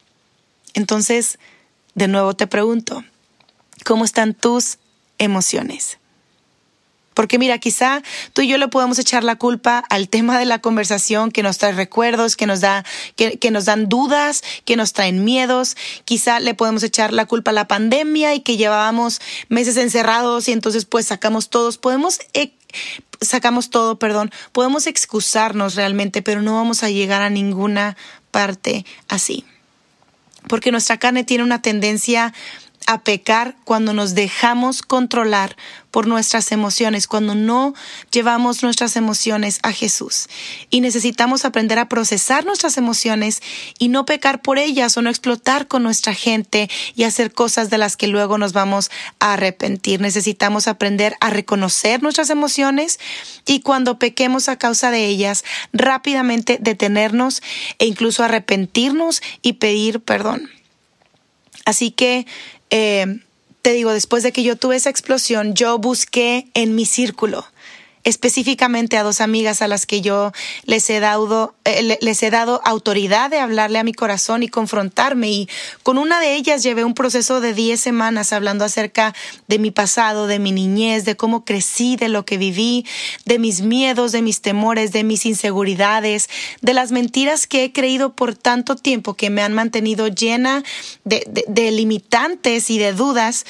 Entonces, 0.74 1.40
de 1.96 2.10
nuevo 2.10 2.36
te 2.36 2.46
pregunto, 2.46 3.06
¿cómo 3.86 4.04
están 4.04 4.34
tus 4.34 4.80
emociones? 5.18 5.98
Porque 7.18 7.40
mira, 7.40 7.58
quizá 7.58 8.04
tú 8.34 8.44
y 8.44 8.48
yo 8.48 8.60
le 8.60 8.68
podemos 8.68 9.00
echar 9.00 9.24
la 9.24 9.38
culpa 9.38 9.84
al 9.90 10.08
tema 10.08 10.38
de 10.38 10.46
la 10.46 10.60
conversación 10.60 11.32
que 11.32 11.42
nos 11.42 11.58
trae 11.58 11.72
recuerdos, 11.72 12.36
que 12.36 12.46
nos 12.46 12.62
da, 12.62 12.86
que, 13.16 13.40
que 13.40 13.50
nos 13.50 13.66
dan 13.66 13.90
dudas, 13.90 14.44
que 14.66 14.76
nos 14.76 14.94
traen 14.94 15.26
miedos. 15.26 15.76
Quizá 16.06 16.40
le 16.40 16.54
podemos 16.54 16.84
echar 16.84 17.14
la 17.14 17.26
culpa 17.26 17.50
a 17.50 17.56
la 17.56 17.68
pandemia 17.68 18.36
y 18.36 18.42
que 18.42 18.56
llevábamos 18.56 19.20
meses 19.50 19.78
encerrados 19.78 20.48
y 20.48 20.52
entonces 20.52 20.86
pues 20.86 21.08
sacamos 21.08 21.50
todos. 21.50 21.80
Podemos 21.80 22.20
eh, 22.36 22.54
sacamos 23.20 23.72
todo, 23.72 23.98
perdón, 23.98 24.30
podemos 24.52 24.86
excusarnos 24.86 25.74
realmente, 25.74 26.22
pero 26.22 26.44
no 26.44 26.54
vamos 26.54 26.84
a 26.84 26.92
llegar 26.92 27.24
a 27.24 27.32
ninguna 27.32 27.98
parte 28.30 28.86
así. 29.08 29.44
Porque 30.48 30.70
nuestra 30.70 31.00
carne 31.00 31.24
tiene 31.24 31.44
una 31.44 31.64
tendencia 31.64 32.32
a 32.88 33.04
pecar 33.04 33.56
cuando 33.66 33.94
nos 33.94 34.16
dejamos 34.16 34.82
controlar 34.82 35.58
por 35.92 36.08
nuestras 36.08 36.52
emociones, 36.54 37.06
cuando 37.06 37.36
no 37.36 37.74
llevamos 38.12 38.64
nuestras 38.64 38.96
emociones 38.96 39.60
a 39.62 39.74
Jesús. 39.74 40.30
Y 40.70 40.80
necesitamos 40.80 41.44
aprender 41.44 41.80
a 41.80 41.90
procesar 41.90 42.46
nuestras 42.46 42.78
emociones 42.78 43.42
y 43.78 43.90
no 43.90 44.06
pecar 44.06 44.42
por 44.42 44.58
ellas 44.58 44.96
o 44.96 45.02
no 45.02 45.10
explotar 45.10 45.68
con 45.68 45.84
nuestra 45.84 46.14
gente 46.14 46.70
y 46.96 47.04
hacer 47.04 47.34
cosas 47.34 47.70
de 47.70 47.78
las 47.78 47.98
que 47.98 48.08
luego 48.08 48.38
nos 48.38 48.54
vamos 48.54 48.90
a 49.20 49.34
arrepentir. 49.34 50.00
Necesitamos 50.00 50.68
aprender 50.68 51.18
a 51.20 51.30
reconocer 51.30 52.02
nuestras 52.02 52.30
emociones 52.30 53.00
y 53.46 53.60
cuando 53.60 54.00
pequemos 54.00 54.48
a 54.48 54.58
causa 54.58 54.92
de 54.92 55.06
ellas, 55.08 55.44
rápidamente 55.74 56.58
detenernos 56.62 57.42
e 57.80 57.86
incluso 57.86 58.24
arrepentirnos 58.24 59.22
y 59.42 59.54
pedir 59.54 60.00
perdón. 60.00 60.50
Así 61.68 61.92
que 61.92 62.26
eh, 62.70 63.20
te 63.62 63.74
digo, 63.74 63.92
después 63.92 64.24
de 64.24 64.32
que 64.32 64.44
yo 64.44 64.56
tuve 64.56 64.76
esa 64.78 64.90
explosión, 64.90 65.54
yo 65.54 65.78
busqué 65.78 66.48
en 66.54 66.76
mi 66.76 66.86
círculo 66.86 67.46
específicamente 68.08 68.96
a 68.96 69.04
dos 69.04 69.20
amigas 69.20 69.62
a 69.62 69.68
las 69.68 69.86
que 69.86 70.00
yo 70.00 70.32
les 70.64 70.90
he 70.90 71.02
dado, 71.02 71.54
eh, 71.66 71.98
les 72.00 72.24
he 72.24 72.30
dado 72.30 72.62
autoridad 72.64 73.30
de 73.30 73.40
hablarle 73.40 73.80
a 73.80 73.84
mi 73.84 73.92
corazón 73.92 74.44
y 74.44 74.48
confrontarme. 74.48 75.30
Y 75.30 75.50
con 75.84 75.98
una 75.98 76.22
de 76.22 76.36
ellas 76.36 76.64
llevé 76.64 76.86
un 76.86 76.94
proceso 76.94 77.42
de 77.42 77.54
10 77.54 77.78
semanas 77.78 78.32
hablando 78.32 78.64
acerca 78.64 79.14
de 79.50 79.60
mi 79.60 79.72
pasado, 79.72 80.26
de 80.26 80.40
mi 80.40 80.54
niñez, 80.54 81.04
de 81.04 81.18
cómo 81.18 81.44
crecí, 81.44 81.98
de 81.98 82.08
lo 82.08 82.24
que 82.24 82.38
viví, 82.38 82.86
de 83.26 83.40
mis 83.40 83.60
miedos, 83.60 84.14
de 84.14 84.22
mis 84.22 84.40
temores, 84.40 84.94
de 84.94 85.04
mis 85.04 85.26
inseguridades, 85.26 86.30
de 86.62 86.74
las 86.74 86.94
mentiras 86.94 87.46
que 87.46 87.66
he 87.66 87.74
creído 87.74 88.14
por 88.14 88.36
tanto 88.36 88.78
tiempo 88.78 89.16
que 89.16 89.30
me 89.30 89.42
han 89.42 89.52
mantenido 89.52 90.08
llena 90.08 90.64
de, 91.04 91.28
de 91.46 91.72
limitantes 91.72 92.70
y 92.70 92.78
de 92.78 92.94
dudas. 92.94 93.46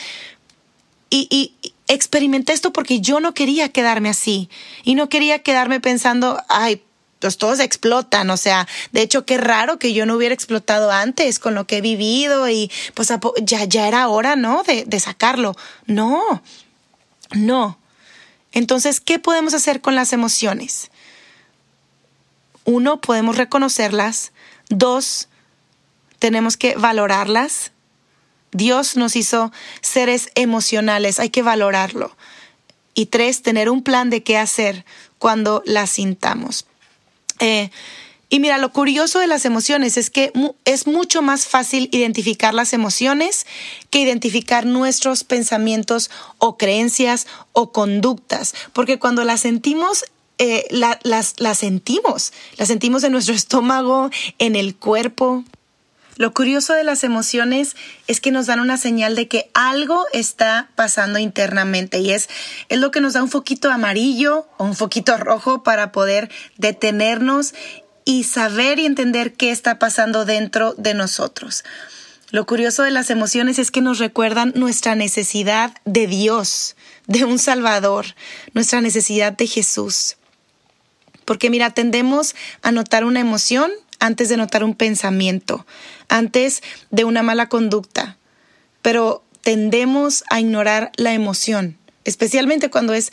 Y, 1.11 1.27
y, 1.29 1.73
experimenté 1.87 2.53
esto 2.53 2.73
porque 2.73 3.01
yo 3.01 3.19
no 3.19 3.33
quería 3.33 3.69
quedarme 3.69 4.09
así 4.09 4.49
y 4.83 4.95
no 4.95 5.09
quería 5.09 5.39
quedarme 5.39 5.79
pensando, 5.79 6.41
ay, 6.49 6.81
pues 7.19 7.37
todos 7.37 7.59
explotan, 7.59 8.29
o 8.29 8.37
sea, 8.37 8.67
de 8.91 9.01
hecho 9.01 9.25
qué 9.25 9.37
raro 9.37 9.79
que 9.79 9.93
yo 9.93 10.05
no 10.05 10.15
hubiera 10.15 10.35
explotado 10.35 10.91
antes 10.91 11.39
con 11.39 11.55
lo 11.55 11.65
que 11.65 11.77
he 11.77 11.81
vivido 11.81 12.47
y 12.49 12.71
pues 12.93 13.11
ya, 13.41 13.63
ya 13.65 13.87
era 13.87 14.07
hora, 14.07 14.35
¿no? 14.35 14.63
De, 14.63 14.85
de 14.85 14.99
sacarlo. 14.99 15.55
No, 15.85 16.43
no. 17.31 17.79
Entonces, 18.51 18.99
¿qué 18.99 19.19
podemos 19.19 19.53
hacer 19.53 19.81
con 19.81 19.95
las 19.95 20.13
emociones? 20.13 20.91
Uno, 22.65 23.01
podemos 23.01 23.37
reconocerlas. 23.37 24.31
Dos, 24.69 25.29
tenemos 26.19 26.57
que 26.57 26.75
valorarlas. 26.75 27.71
Dios 28.51 28.95
nos 28.95 29.15
hizo 29.15 29.51
seres 29.81 30.29
emocionales, 30.35 31.19
hay 31.19 31.29
que 31.29 31.41
valorarlo. 31.41 32.15
Y 32.93 33.07
tres, 33.07 33.41
tener 33.41 33.69
un 33.69 33.83
plan 33.83 34.09
de 34.09 34.23
qué 34.23 34.37
hacer 34.37 34.85
cuando 35.19 35.61
las 35.65 35.91
sintamos. 35.91 36.65
Eh, 37.39 37.69
y 38.29 38.39
mira, 38.39 38.57
lo 38.57 38.73
curioso 38.73 39.19
de 39.19 39.27
las 39.27 39.45
emociones 39.45 39.95
es 39.95 40.09
que 40.09 40.33
es 40.65 40.85
mucho 40.85 41.21
más 41.21 41.45
fácil 41.45 41.87
identificar 41.93 42.53
las 42.53 42.73
emociones 42.73 43.45
que 43.89 44.01
identificar 44.01 44.65
nuestros 44.65 45.23
pensamientos 45.23 46.11
o 46.37 46.57
creencias 46.57 47.25
o 47.53 47.71
conductas, 47.71 48.53
porque 48.73 48.99
cuando 48.99 49.23
las 49.23 49.41
sentimos 49.41 50.03
eh, 50.39 50.67
las, 50.69 50.99
las 51.39 51.57
sentimos, 51.57 52.31
las 52.57 52.67
sentimos 52.67 53.03
en 53.03 53.11
nuestro 53.11 53.33
estómago, 53.35 54.11
en 54.39 54.55
el 54.55 54.75
cuerpo, 54.75 55.43
lo 56.17 56.33
curioso 56.33 56.73
de 56.73 56.83
las 56.83 57.03
emociones 57.03 57.75
es 58.07 58.19
que 58.19 58.31
nos 58.31 58.47
dan 58.47 58.59
una 58.59 58.77
señal 58.77 59.15
de 59.15 59.27
que 59.27 59.51
algo 59.53 60.05
está 60.13 60.69
pasando 60.75 61.19
internamente 61.19 61.99
y 61.99 62.11
es, 62.11 62.27
es 62.69 62.79
lo 62.79 62.89
que 62.89 63.01
nos 63.01 63.13
da 63.13 63.21
un 63.21 63.29
foquito 63.29 63.71
amarillo 63.71 64.47
o 64.57 64.65
un 64.65 64.75
foquito 64.75 65.15
rojo 65.17 65.61
para 65.61 65.91
poder 65.91 66.31
detenernos 66.57 67.53
y 68.03 68.23
saber 68.23 68.79
y 68.79 68.87
entender 68.87 69.33
qué 69.33 69.51
está 69.51 69.77
pasando 69.77 70.25
dentro 70.25 70.73
de 70.73 70.95
nosotros. 70.95 71.63
Lo 72.31 72.45
curioso 72.47 72.83
de 72.83 72.91
las 72.91 73.09
emociones 73.11 73.59
es 73.59 73.69
que 73.69 73.81
nos 73.81 73.99
recuerdan 73.99 74.53
nuestra 74.55 74.95
necesidad 74.95 75.71
de 75.85 76.07
Dios, 76.07 76.75
de 77.05 77.25
un 77.25 77.37
Salvador, 77.37 78.05
nuestra 78.53 78.81
necesidad 78.81 79.33
de 79.33 79.45
Jesús. 79.45 80.17
Porque 81.25 81.49
mira, 81.49 81.71
tendemos 81.71 82.35
a 82.63 82.71
notar 82.71 83.05
una 83.05 83.19
emoción 83.19 83.71
antes 83.99 84.29
de 84.29 84.37
notar 84.37 84.63
un 84.63 84.75
pensamiento, 84.75 85.65
antes 86.09 86.61
de 86.91 87.03
una 87.03 87.23
mala 87.23 87.49
conducta, 87.49 88.17
pero 88.81 89.23
tendemos 89.41 90.23
a 90.29 90.39
ignorar 90.39 90.91
la 90.95 91.13
emoción, 91.13 91.77
especialmente 92.05 92.69
cuando 92.69 92.93
es 92.93 93.11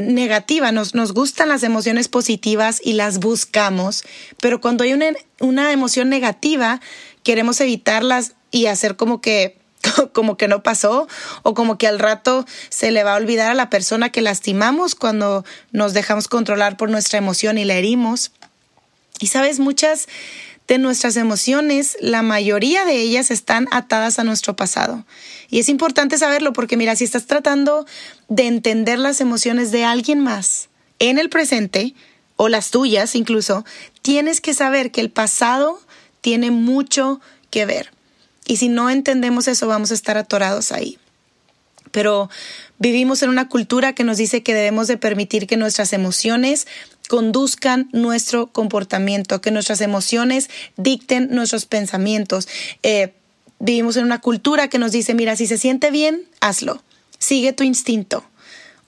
negativa. 0.00 0.72
Nos, 0.72 0.94
nos 0.94 1.12
gustan 1.12 1.48
las 1.48 1.62
emociones 1.62 2.08
positivas 2.08 2.80
y 2.82 2.94
las 2.94 3.18
buscamos, 3.18 4.04
pero 4.40 4.60
cuando 4.60 4.84
hay 4.84 4.92
una, 4.92 5.06
una 5.40 5.72
emoción 5.72 6.08
negativa, 6.08 6.80
queremos 7.22 7.60
evitarlas 7.60 8.34
y 8.50 8.66
hacer 8.66 8.96
como 8.96 9.20
que 9.20 9.58
como 10.12 10.36
que 10.36 10.48
no 10.48 10.62
pasó 10.62 11.08
o 11.42 11.54
como 11.54 11.78
que 11.78 11.86
al 11.86 11.98
rato 11.98 12.46
se 12.68 12.90
le 12.90 13.04
va 13.04 13.14
a 13.14 13.16
olvidar 13.16 13.50
a 13.50 13.54
la 13.54 13.70
persona 13.70 14.10
que 14.10 14.22
lastimamos 14.22 14.94
cuando 14.94 15.44
nos 15.72 15.92
dejamos 15.94 16.28
controlar 16.28 16.76
por 16.76 16.90
nuestra 16.90 17.18
emoción 17.18 17.58
y 17.58 17.64
la 17.64 17.74
herimos. 17.74 18.32
Y 19.20 19.28
sabes, 19.28 19.60
muchas 19.60 20.08
de 20.66 20.78
nuestras 20.78 21.16
emociones, 21.16 21.96
la 22.00 22.22
mayoría 22.22 22.84
de 22.84 22.96
ellas 22.96 23.30
están 23.30 23.68
atadas 23.70 24.18
a 24.18 24.24
nuestro 24.24 24.56
pasado. 24.56 25.04
Y 25.50 25.58
es 25.58 25.68
importante 25.68 26.16
saberlo 26.18 26.52
porque 26.52 26.76
mira, 26.76 26.96
si 26.96 27.04
estás 27.04 27.26
tratando 27.26 27.86
de 28.28 28.46
entender 28.46 28.98
las 28.98 29.20
emociones 29.20 29.70
de 29.72 29.84
alguien 29.84 30.20
más 30.20 30.70
en 30.98 31.18
el 31.18 31.28
presente, 31.28 31.94
o 32.36 32.48
las 32.48 32.70
tuyas 32.70 33.14
incluso, 33.14 33.64
tienes 34.02 34.40
que 34.40 34.54
saber 34.54 34.90
que 34.90 35.00
el 35.00 35.10
pasado 35.10 35.80
tiene 36.20 36.50
mucho 36.50 37.20
que 37.50 37.66
ver. 37.66 37.92
Y 38.46 38.56
si 38.56 38.68
no 38.68 38.90
entendemos 38.90 39.48
eso, 39.48 39.66
vamos 39.66 39.90
a 39.90 39.94
estar 39.94 40.16
atorados 40.16 40.72
ahí. 40.72 40.98
Pero 41.90 42.28
vivimos 42.78 43.22
en 43.22 43.30
una 43.30 43.48
cultura 43.48 43.92
que 43.92 44.04
nos 44.04 44.16
dice 44.16 44.42
que 44.42 44.54
debemos 44.54 44.88
de 44.88 44.96
permitir 44.96 45.46
que 45.46 45.56
nuestras 45.56 45.92
emociones 45.92 46.66
conduzcan 47.08 47.88
nuestro 47.92 48.46
comportamiento, 48.48 49.40
que 49.40 49.50
nuestras 49.50 49.80
emociones 49.80 50.48
dicten 50.76 51.28
nuestros 51.30 51.66
pensamientos. 51.66 52.48
Eh, 52.82 53.12
vivimos 53.58 53.96
en 53.96 54.04
una 54.04 54.20
cultura 54.20 54.68
que 54.68 54.78
nos 54.78 54.92
dice, 54.92 55.14
mira, 55.14 55.36
si 55.36 55.46
se 55.46 55.58
siente 55.58 55.90
bien, 55.90 56.28
hazlo, 56.40 56.82
sigue 57.18 57.52
tu 57.52 57.64
instinto. 57.64 58.24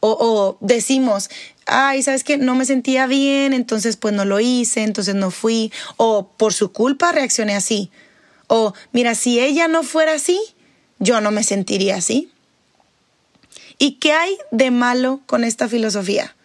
O, 0.00 0.56
decimos, 0.60 1.30
ay, 1.64 2.02
¿sabes 2.02 2.22
qué? 2.22 2.36
No 2.36 2.54
me 2.54 2.64
sentía 2.64 3.06
bien, 3.06 3.52
entonces 3.52 3.96
pues 3.96 4.14
no 4.14 4.24
lo 4.24 4.38
hice, 4.38 4.84
entonces 4.84 5.16
no 5.16 5.32
fui, 5.32 5.72
o 5.96 6.28
por 6.36 6.52
su 6.52 6.70
culpa 6.70 7.10
reaccioné 7.10 7.56
así. 7.56 7.90
O, 8.46 8.72
mira, 8.92 9.16
si 9.16 9.40
ella 9.40 9.66
no 9.66 9.82
fuera 9.82 10.14
así, 10.14 10.38
yo 11.00 11.20
no 11.20 11.32
me 11.32 11.42
sentiría 11.42 11.96
así. 11.96 12.30
¿Y 13.78 13.92
qué 13.92 14.12
hay 14.12 14.38
de 14.52 14.70
malo 14.70 15.22
con 15.26 15.42
esta 15.42 15.68
filosofía? 15.68 16.36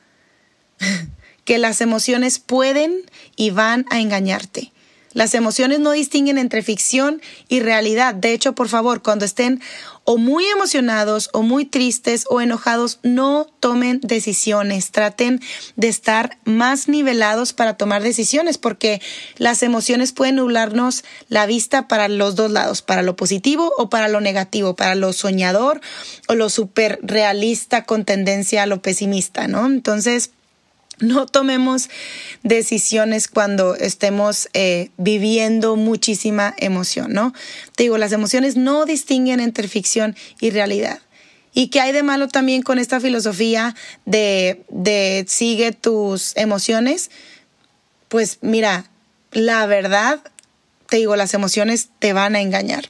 que 1.46 1.58
las 1.58 1.82
emociones 1.82 2.40
pueden 2.40 3.02
y 3.36 3.52
van 3.52 3.86
a 3.90 4.00
engañarte. 4.00 4.72
Las 5.14 5.34
emociones 5.34 5.80
no 5.80 5.92
distinguen 5.92 6.38
entre 6.38 6.62
ficción 6.62 7.22
y 7.50 7.60
realidad. 7.60 8.16
De 8.16 8.32
hecho, 8.32 8.54
por 8.54 8.70
favor, 8.70 9.02
cuando 9.02 9.26
estén 9.26 9.62
o 10.06 10.18
muy 10.18 10.46
emocionados 10.46 11.30
o 11.34 11.44
muy 11.44 11.66
tristes 11.66 12.26
o 12.30 12.40
enojados, 12.40 13.00
no 13.04 13.46
tomen 13.60 14.00
decisiones. 14.02 14.92
Traten 14.92 15.42
de 15.76 15.90
estar 15.90 16.38
más 16.46 16.88
nivelados 16.88 17.52
para 17.52 17.76
tomar 17.76 18.02
decisiones 18.02 18.58
porque 18.58 19.02
las 19.38 19.64
emociones 19.64 20.14
pueden 20.14 20.38
nublarnos 20.38 21.04
la 21.28 21.46
vista 21.46 21.90
para 21.90 22.08
los 22.08 22.36
dos 22.36 22.50
lados, 22.50 22.82
para 22.82 23.02
lo 23.02 23.18
positivo 23.18 23.72
o 23.78 23.90
para 23.90 24.08
lo 24.08 24.22
negativo, 24.22 24.78
para 24.78 24.96
lo 24.96 25.12
soñador 25.12 25.82
o 26.30 26.36
lo 26.36 26.50
super 26.50 27.00
realista 27.04 27.84
con 27.84 28.06
tendencia 28.06 28.64
a 28.64 28.66
lo 28.66 28.82
pesimista, 28.82 29.48
¿no? 29.48 29.66
Entonces, 29.66 30.32
no 31.02 31.26
tomemos 31.26 31.90
decisiones 32.44 33.28
cuando 33.28 33.76
estemos 33.76 34.50
eh, 34.54 34.90
viviendo 34.98 35.76
muchísima 35.76 36.54
emoción, 36.58 37.12
¿no? 37.14 37.34
Te 37.76 37.84
digo, 37.84 37.98
las 37.98 38.12
emociones 38.12 38.56
no 38.56 38.86
distinguen 38.86 39.40
entre 39.40 39.68
ficción 39.68 40.16
y 40.40 40.52
realidad. 40.52 41.00
¿Y 41.54 41.68
qué 41.68 41.82
hay 41.82 41.92
de 41.92 42.04
malo 42.04 42.30
también 42.30 42.62
con 42.62 42.80
esta 42.80 43.02
filosofía 43.02 43.76
de, 44.06 44.64
de 44.70 45.26
sigue 45.28 45.74
tus 45.74 46.36
emociones? 46.38 47.12
Pues 48.08 48.38
mira, 48.42 48.90
la 49.32 49.66
verdad, 49.66 50.22
te 50.88 50.98
digo, 50.98 51.16
las 51.16 51.34
emociones 51.34 51.90
te 52.00 52.14
van 52.14 52.36
a 52.36 52.42
engañar. 52.42 52.90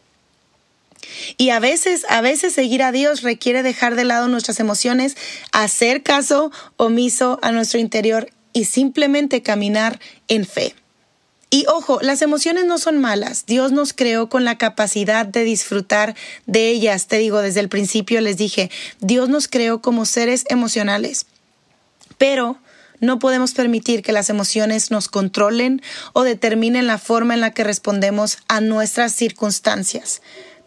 Y 1.38 1.50
a 1.50 1.60
veces, 1.60 2.06
a 2.10 2.22
veces 2.22 2.54
seguir 2.54 2.84
a 2.84 2.92
Dios 2.92 3.22
requiere 3.22 3.64
dejar 3.64 3.96
de 3.96 4.06
lado 4.06 4.28
nuestras 4.28 4.60
emociones, 4.60 5.16
hacer 5.52 6.04
caso 6.04 6.52
omiso 6.78 7.40
a 7.42 7.52
nuestro 7.52 7.80
interior 7.80 8.30
y 8.54 8.66
simplemente 8.66 9.42
caminar 9.42 10.00
en 10.28 10.46
fe. 10.46 10.76
Y 11.54 11.66
ojo, 11.68 12.00
las 12.02 12.22
emociones 12.22 12.66
no 12.66 12.78
son 12.78 12.98
malas. 12.98 13.46
Dios 13.46 13.74
nos 13.74 13.92
creó 13.92 14.30
con 14.30 14.46
la 14.46 14.58
capacidad 14.58 15.26
de 15.26 15.44
disfrutar 15.44 16.16
de 16.46 16.70
ellas. 16.70 17.08
Te 17.08 17.18
digo, 17.18 17.42
desde 17.42 17.60
el 17.60 17.68
principio 17.68 18.22
les 18.22 18.38
dije, 18.38 18.72
Dios 19.02 19.28
nos 19.28 19.50
creó 19.50 19.82
como 19.82 20.06
seres 20.06 20.46
emocionales. 20.48 21.26
Pero 22.18 22.58
no 23.02 23.20
podemos 23.20 23.54
permitir 23.54 24.02
que 24.02 24.14
las 24.14 24.30
emociones 24.30 24.92
nos 24.92 25.10
controlen 25.10 25.82
o 26.14 26.24
determinen 26.24 26.88
la 26.88 26.98
forma 26.98 27.34
en 27.34 27.42
la 27.42 27.52
que 27.52 27.66
respondemos 27.66 28.38
a 28.48 28.62
nuestras 28.62 29.12
circunstancias 29.12 30.22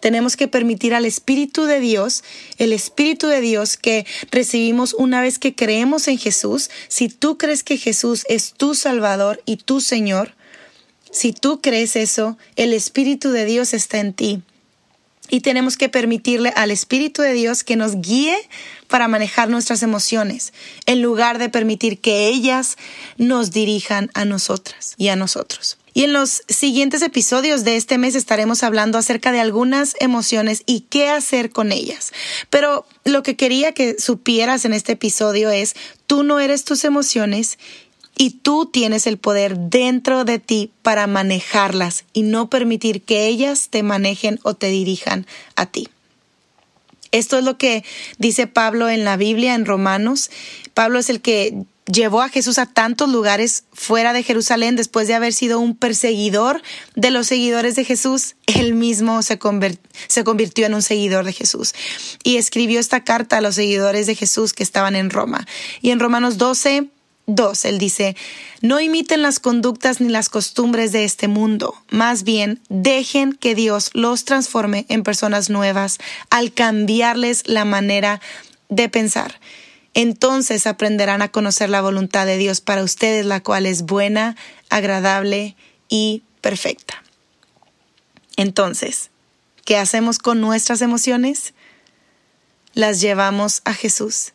tenemos 0.04 0.36
que 0.36 0.48
permitir 0.48 0.92
al 0.92 1.06
Espíritu 1.06 1.64
de 1.64 1.80
Dios, 1.80 2.24
el 2.58 2.74
Espíritu 2.74 3.26
de 3.26 3.40
Dios 3.40 3.78
que 3.78 4.04
recibimos 4.30 4.92
una 4.92 5.22
vez 5.22 5.38
que 5.38 5.54
creemos 5.54 6.08
en 6.08 6.18
Jesús, 6.18 6.68
si 6.88 7.08
tú 7.08 7.38
crees 7.38 7.64
que 7.64 7.78
Jesús 7.78 8.26
es 8.28 8.52
tu 8.52 8.74
Salvador 8.74 9.42
y 9.46 9.56
tu 9.56 9.80
Señor, 9.80 10.34
si 11.10 11.32
tú 11.32 11.62
crees 11.62 11.96
eso, 11.96 12.36
el 12.56 12.74
Espíritu 12.74 13.30
de 13.30 13.46
Dios 13.46 13.72
está 13.72 13.98
en 13.98 14.12
ti. 14.12 14.42
Y 15.30 15.40
tenemos 15.40 15.78
que 15.78 15.88
permitirle 15.88 16.52
al 16.54 16.70
Espíritu 16.70 17.22
de 17.22 17.32
Dios 17.32 17.64
que 17.64 17.76
nos 17.76 17.96
guíe 17.96 18.36
para 18.88 19.08
manejar 19.08 19.48
nuestras 19.48 19.82
emociones, 19.82 20.52
en 20.84 21.00
lugar 21.00 21.38
de 21.38 21.48
permitir 21.48 21.98
que 21.98 22.28
ellas 22.28 22.76
nos 23.16 23.52
dirijan 23.52 24.10
a 24.12 24.26
nosotras 24.26 24.96
y 24.98 25.08
a 25.08 25.16
nosotros. 25.16 25.78
Y 25.94 26.02
en 26.02 26.12
los 26.12 26.42
siguientes 26.48 27.02
episodios 27.02 27.62
de 27.62 27.76
este 27.76 27.98
mes 27.98 28.16
estaremos 28.16 28.64
hablando 28.64 28.98
acerca 28.98 29.30
de 29.30 29.38
algunas 29.38 29.94
emociones 30.00 30.64
y 30.66 30.80
qué 30.90 31.08
hacer 31.08 31.50
con 31.50 31.70
ellas. 31.70 32.12
Pero 32.50 32.84
lo 33.04 33.22
que 33.22 33.36
quería 33.36 33.72
que 33.72 33.98
supieras 34.00 34.64
en 34.64 34.74
este 34.74 34.92
episodio 34.92 35.50
es, 35.50 35.74
tú 36.08 36.24
no 36.24 36.40
eres 36.40 36.64
tus 36.64 36.84
emociones 36.84 37.58
y 38.18 38.30
tú 38.30 38.66
tienes 38.66 39.06
el 39.06 39.18
poder 39.18 39.56
dentro 39.56 40.24
de 40.24 40.40
ti 40.40 40.72
para 40.82 41.06
manejarlas 41.06 42.04
y 42.12 42.22
no 42.22 42.50
permitir 42.50 43.02
que 43.02 43.26
ellas 43.26 43.68
te 43.70 43.84
manejen 43.84 44.40
o 44.42 44.54
te 44.54 44.68
dirijan 44.68 45.26
a 45.54 45.66
ti. 45.66 45.88
Esto 47.12 47.38
es 47.38 47.44
lo 47.44 47.56
que 47.56 47.84
dice 48.18 48.48
Pablo 48.48 48.88
en 48.88 49.04
la 49.04 49.16
Biblia, 49.16 49.54
en 49.54 49.64
Romanos. 49.64 50.30
Pablo 50.74 50.98
es 50.98 51.08
el 51.08 51.20
que 51.20 51.64
llevó 51.86 52.22
a 52.22 52.28
Jesús 52.28 52.58
a 52.58 52.66
tantos 52.66 53.08
lugares 53.08 53.64
fuera 53.72 54.12
de 54.12 54.22
Jerusalén 54.22 54.76
después 54.76 55.08
de 55.08 55.14
haber 55.14 55.32
sido 55.32 55.60
un 55.60 55.76
perseguidor 55.76 56.62
de 56.94 57.10
los 57.10 57.26
seguidores 57.26 57.76
de 57.76 57.84
Jesús. 57.84 58.36
Él 58.46 58.74
mismo 58.74 59.22
se, 59.22 59.38
convirtió 59.38 60.66
en 60.66 60.74
un 60.74 60.82
seguidor 60.82 61.24
de 61.24 61.32
Jesús 61.32 61.74
y 62.22 62.36
escribió 62.36 62.80
esta 62.80 63.04
carta 63.04 63.38
a 63.38 63.40
los 63.40 63.56
seguidores 63.56 64.06
de 64.06 64.14
Jesús 64.14 64.52
que 64.52 64.62
estaban 64.62 64.96
en 64.96 65.10
Roma. 65.10 65.46
Y 65.82 65.90
en 65.90 66.00
Romanos 66.00 66.38
12, 66.38 66.88
2, 67.26 67.64
él 67.64 67.78
dice, 67.78 68.16
no 68.60 68.80
imiten 68.80 69.22
las 69.22 69.40
conductas 69.40 70.00
ni 70.00 70.08
las 70.08 70.28
costumbres 70.28 70.92
de 70.92 71.04
este 71.04 71.28
mundo, 71.28 71.74
más 71.90 72.22
bien 72.22 72.60
dejen 72.68 73.32
que 73.32 73.54
Dios 73.54 73.90
los 73.94 74.24
transforme 74.24 74.84
en 74.88 75.02
personas 75.02 75.48
nuevas 75.48 75.98
al 76.28 76.52
cambiarles 76.52 77.42
la 77.46 77.64
manera 77.64 78.20
de 78.68 78.88
pensar 78.88 79.40
entonces 79.94 80.66
aprenderán 80.66 81.22
a 81.22 81.30
conocer 81.30 81.70
la 81.70 81.80
voluntad 81.80 82.26
de 82.26 82.36
Dios 82.36 82.60
para 82.60 82.82
ustedes, 82.82 83.24
la 83.24 83.42
cual 83.42 83.66
es 83.66 83.82
buena, 83.82 84.36
agradable 84.68 85.56
y 85.88 86.22
perfecta. 86.40 87.02
Entonces, 88.36 89.10
¿qué 89.64 89.78
hacemos 89.78 90.18
con 90.18 90.40
nuestras 90.40 90.82
emociones? 90.82 91.54
Las 92.74 93.00
llevamos 93.00 93.62
a 93.64 93.72
Jesús 93.72 94.33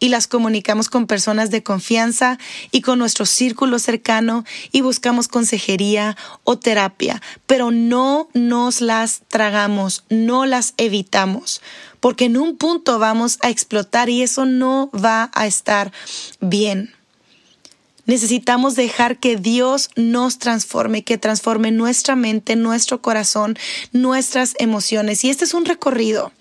y 0.00 0.08
las 0.08 0.26
comunicamos 0.26 0.88
con 0.88 1.06
personas 1.06 1.50
de 1.50 1.62
confianza 1.62 2.38
y 2.70 2.82
con 2.82 2.98
nuestro 2.98 3.26
círculo 3.26 3.78
cercano 3.78 4.44
y 4.72 4.80
buscamos 4.80 5.28
consejería 5.28 6.16
o 6.44 6.58
terapia, 6.58 7.20
pero 7.46 7.70
no 7.70 8.28
nos 8.34 8.80
las 8.80 9.22
tragamos, 9.28 10.04
no 10.08 10.46
las 10.46 10.74
evitamos, 10.76 11.60
porque 12.00 12.26
en 12.26 12.36
un 12.36 12.56
punto 12.56 12.98
vamos 12.98 13.38
a 13.42 13.50
explotar 13.50 14.08
y 14.08 14.22
eso 14.22 14.44
no 14.46 14.90
va 14.92 15.30
a 15.34 15.46
estar 15.46 15.92
bien. 16.40 16.94
Necesitamos 18.08 18.74
dejar 18.74 19.18
que 19.18 19.36
Dios 19.36 19.90
nos 19.94 20.38
transforme, 20.38 21.04
que 21.04 21.18
transforme 21.18 21.72
nuestra 21.72 22.16
mente, 22.16 22.56
nuestro 22.56 23.02
corazón, 23.02 23.58
nuestras 23.92 24.54
emociones. 24.58 25.24
Y 25.24 25.30
este 25.30 25.44
es 25.44 25.52
un 25.52 25.66
recorrido. 25.66 26.32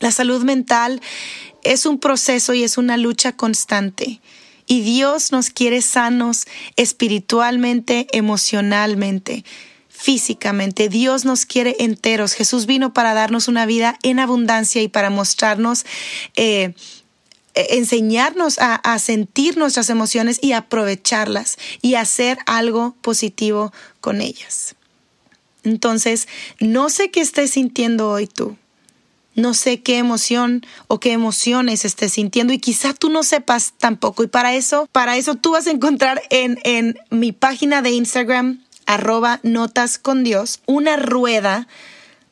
La 0.00 0.10
salud 0.10 0.44
mental 0.44 1.00
es 1.62 1.86
un 1.86 1.98
proceso 1.98 2.54
y 2.54 2.64
es 2.64 2.78
una 2.78 2.96
lucha 2.96 3.32
constante. 3.32 4.20
Y 4.66 4.82
Dios 4.82 5.32
nos 5.32 5.50
quiere 5.50 5.82
sanos 5.82 6.46
espiritualmente, 6.76 8.06
emocionalmente 8.12 9.44
físicamente. 10.00 10.88
Dios 10.88 11.24
nos 11.26 11.44
quiere 11.44 11.76
enteros. 11.80 12.32
Jesús 12.32 12.64
vino 12.64 12.94
para 12.94 13.12
darnos 13.12 13.48
una 13.48 13.66
vida 13.66 13.98
en 14.02 14.18
abundancia 14.18 14.80
y 14.80 14.88
para 14.88 15.10
mostrarnos, 15.10 15.84
eh, 16.36 16.72
eh, 17.54 17.66
enseñarnos 17.70 18.58
a, 18.58 18.76
a 18.76 18.98
sentir 18.98 19.58
nuestras 19.58 19.90
emociones 19.90 20.38
y 20.40 20.52
aprovecharlas 20.52 21.58
y 21.82 21.96
hacer 21.96 22.38
algo 22.46 22.96
positivo 23.02 23.74
con 24.00 24.22
ellas. 24.22 24.74
Entonces, 25.64 26.28
no 26.60 26.88
sé 26.88 27.10
qué 27.10 27.20
estés 27.20 27.50
sintiendo 27.50 28.08
hoy 28.08 28.26
tú. 28.26 28.56
No 29.34 29.54
sé 29.54 29.80
qué 29.80 29.98
emoción 29.98 30.66
o 30.88 30.98
qué 31.00 31.12
emociones 31.12 31.84
estés 31.84 32.14
sintiendo 32.14 32.52
y 32.52 32.58
quizá 32.58 32.94
tú 32.94 33.10
no 33.10 33.22
sepas 33.22 33.74
tampoco. 33.78 34.22
Y 34.24 34.26
para 34.26 34.54
eso, 34.54 34.88
para 34.92 35.16
eso 35.16 35.36
tú 35.36 35.52
vas 35.52 35.66
a 35.66 35.70
encontrar 35.70 36.22
en, 36.30 36.58
en 36.64 36.98
mi 37.10 37.32
página 37.32 37.82
de 37.82 37.90
Instagram 37.90 38.60
arroba 38.86 39.38
notas 39.44 39.98
con 39.98 40.24
Dios, 40.24 40.60
una 40.66 40.96
rueda 40.96 41.68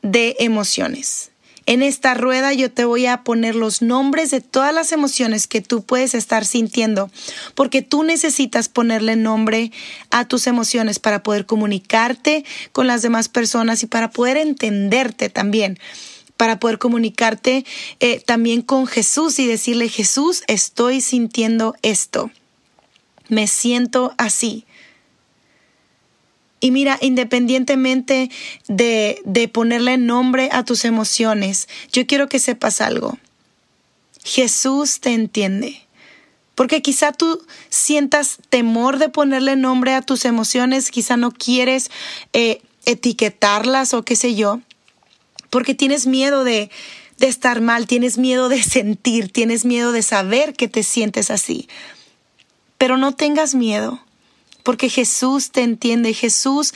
de 0.03 0.37
emociones. 0.41 1.31
En 1.69 1.83
esta 1.83 2.15
rueda 2.15 2.55
yo 2.55 2.73
te 2.73 2.87
voy 2.87 3.05
a 3.05 3.23
poner 3.25 3.55
los 3.55 3.83
nombres 3.83 4.31
de 4.31 4.41
todas 4.41 4.75
las 4.75 4.91
emociones 4.91 5.47
que 5.47 5.61
tú 5.61 5.83
puedes 5.83 6.15
estar 6.15 6.47
sintiendo, 6.47 7.11
porque 7.55 7.83
tú 7.83 8.05
necesitas 8.05 8.71
ponerle 8.71 9.17
nombre 9.17 9.71
a 10.11 10.27
tus 10.27 10.47
emociones 10.47 10.99
para 10.99 11.23
poder 11.23 11.45
comunicarte 11.45 12.47
con 12.73 12.87
las 12.87 13.03
demás 13.03 13.29
personas 13.29 13.83
y 13.83 13.87
para 13.87 14.11
poder 14.11 14.39
entenderte 14.39 15.29
también, 15.29 15.79
para 16.39 16.59
poder 16.59 16.79
comunicarte 16.79 17.67
eh, 18.01 18.21
también 18.21 18.63
con 18.63 18.87
Jesús 18.87 19.39
y 19.39 19.47
decirle, 19.47 19.91
Jesús, 19.91 20.45
estoy 20.47 21.03
sintiendo 21.03 21.75
esto, 21.83 22.31
me 23.29 23.47
siento 23.47 24.15
así. 24.17 24.65
Y 26.61 26.71
mira, 26.71 26.97
independientemente 27.03 28.31
de, 28.69 29.21
de 29.25 29.49
ponerle 29.49 29.99
nombre 29.99 30.49
a 30.53 30.65
tus 30.65 30.85
emociones, 30.85 31.69
yo 31.93 32.07
quiero 32.07 32.29
que 32.29 32.39
sepas 32.39 32.81
algo. 32.81 33.19
Jesús 34.25 35.01
te 35.01 35.13
entiende. 35.13 35.83
Porque 36.55 36.83
quizá 36.83 37.13
tú 37.13 37.45
sientas 37.69 38.39
temor 38.49 38.99
de 38.99 39.09
ponerle 39.09 39.57
nombre 39.57 39.95
a 39.95 40.03
tus 40.03 40.25
emociones, 40.25 40.91
quizá 40.91 41.17
no 41.17 41.31
quieres 41.31 41.91
eh, 42.33 42.61
etiquetarlas 42.85 43.95
o 43.95 44.03
qué 44.03 44.17
sé 44.17 44.35
yo, 44.35 44.61
porque 45.51 45.75
tienes 45.75 46.07
miedo 46.07 46.45
de, 46.45 46.71
de 47.19 47.27
estar 47.27 47.61
mal, 47.61 47.87
tienes 47.87 48.19
miedo 48.19 48.49
de 48.49 48.63
sentir, 48.63 49.33
tienes 49.33 49.65
miedo 49.65 49.93
de 49.93 50.03
saber 50.03 50.55
que 50.55 50.69
te 50.69 50.83
sientes 50.83 51.31
así. 51.31 51.69
Pero 52.79 52.97
no 52.97 53.15
tengas 53.15 53.55
miedo, 53.55 54.01
porque 54.63 54.89
Jesús 54.89 55.51
te 55.51 55.63
entiende, 55.63 56.15
Jesús 56.15 56.75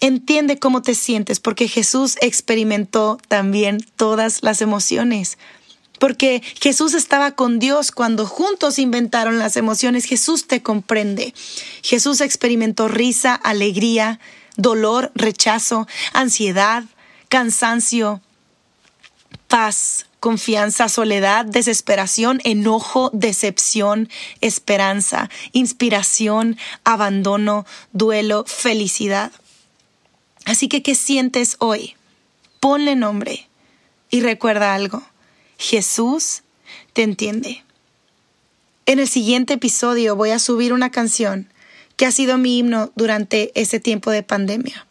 entiende 0.00 0.58
cómo 0.58 0.82
te 0.82 0.94
sientes, 0.94 1.40
porque 1.40 1.68
Jesús 1.68 2.16
experimentó 2.20 3.18
también 3.28 3.78
todas 3.96 4.42
las 4.42 4.60
emociones. 4.62 5.38
Porque 5.98 6.42
Jesús 6.60 6.94
estaba 6.94 7.32
con 7.32 7.58
Dios 7.58 7.92
cuando 7.92 8.26
juntos 8.26 8.78
inventaron 8.78 9.38
las 9.38 9.58
emociones. 9.58 10.06
Jesús 10.06 10.46
te 10.46 10.62
comprende. 10.62 11.34
Jesús 11.82 12.22
experimentó 12.22 12.88
risa, 12.88 13.34
alegría, 13.34 14.18
dolor, 14.56 15.12
rechazo, 15.14 15.86
ansiedad, 16.14 16.84
cansancio, 17.30 18.20
paz, 19.46 20.06
confianza, 20.18 20.88
soledad, 20.88 21.46
desesperación, 21.46 22.40
enojo, 22.42 23.10
decepción, 23.14 24.10
esperanza, 24.40 25.30
inspiración, 25.52 26.58
abandono, 26.82 27.64
duelo, 27.92 28.44
felicidad. 28.46 29.30
Así 30.44 30.68
que, 30.68 30.82
¿qué 30.82 30.96
sientes 30.96 31.54
hoy? 31.60 31.94
Ponle 32.58 32.96
nombre 32.96 33.48
y 34.10 34.22
recuerda 34.22 34.74
algo. 34.74 35.00
Jesús 35.56 36.42
te 36.94 37.04
entiende. 37.04 37.62
En 38.86 38.98
el 38.98 39.08
siguiente 39.08 39.54
episodio 39.54 40.16
voy 40.16 40.30
a 40.30 40.40
subir 40.40 40.72
una 40.72 40.90
canción 40.90 41.48
que 41.96 42.06
ha 42.06 42.10
sido 42.10 42.38
mi 42.38 42.58
himno 42.58 42.90
durante 42.96 43.52
ese 43.54 43.78
tiempo 43.78 44.10
de 44.10 44.24
pandemia 44.24 44.84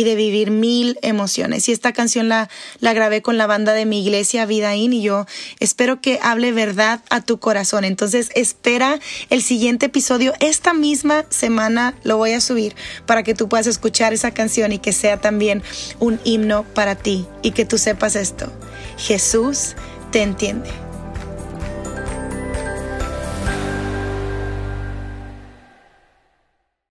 y 0.00 0.04
de 0.04 0.14
vivir 0.14 0.50
mil 0.50 0.98
emociones. 1.02 1.68
Y 1.68 1.72
esta 1.72 1.92
canción 1.92 2.30
la, 2.30 2.48
la 2.78 2.94
grabé 2.94 3.20
con 3.20 3.36
la 3.36 3.46
banda 3.46 3.74
de 3.74 3.84
mi 3.84 4.00
iglesia, 4.00 4.46
Vidaín, 4.46 4.94
y 4.94 5.02
yo 5.02 5.26
espero 5.58 6.00
que 6.00 6.18
hable 6.22 6.52
verdad 6.52 7.02
a 7.10 7.20
tu 7.20 7.38
corazón. 7.38 7.84
Entonces 7.84 8.30
espera 8.34 8.98
el 9.28 9.42
siguiente 9.42 9.86
episodio. 9.86 10.32
Esta 10.40 10.72
misma 10.72 11.26
semana 11.28 11.94
lo 12.02 12.16
voy 12.16 12.32
a 12.32 12.40
subir 12.40 12.74
para 13.04 13.22
que 13.22 13.34
tú 13.34 13.50
puedas 13.50 13.66
escuchar 13.66 14.14
esa 14.14 14.30
canción 14.30 14.72
y 14.72 14.78
que 14.78 14.94
sea 14.94 15.20
también 15.20 15.62
un 15.98 16.18
himno 16.24 16.64
para 16.72 16.94
ti 16.94 17.26
y 17.42 17.50
que 17.50 17.66
tú 17.66 17.76
sepas 17.76 18.16
esto. 18.16 18.50
Jesús 18.96 19.74
te 20.12 20.22
entiende. 20.22 20.89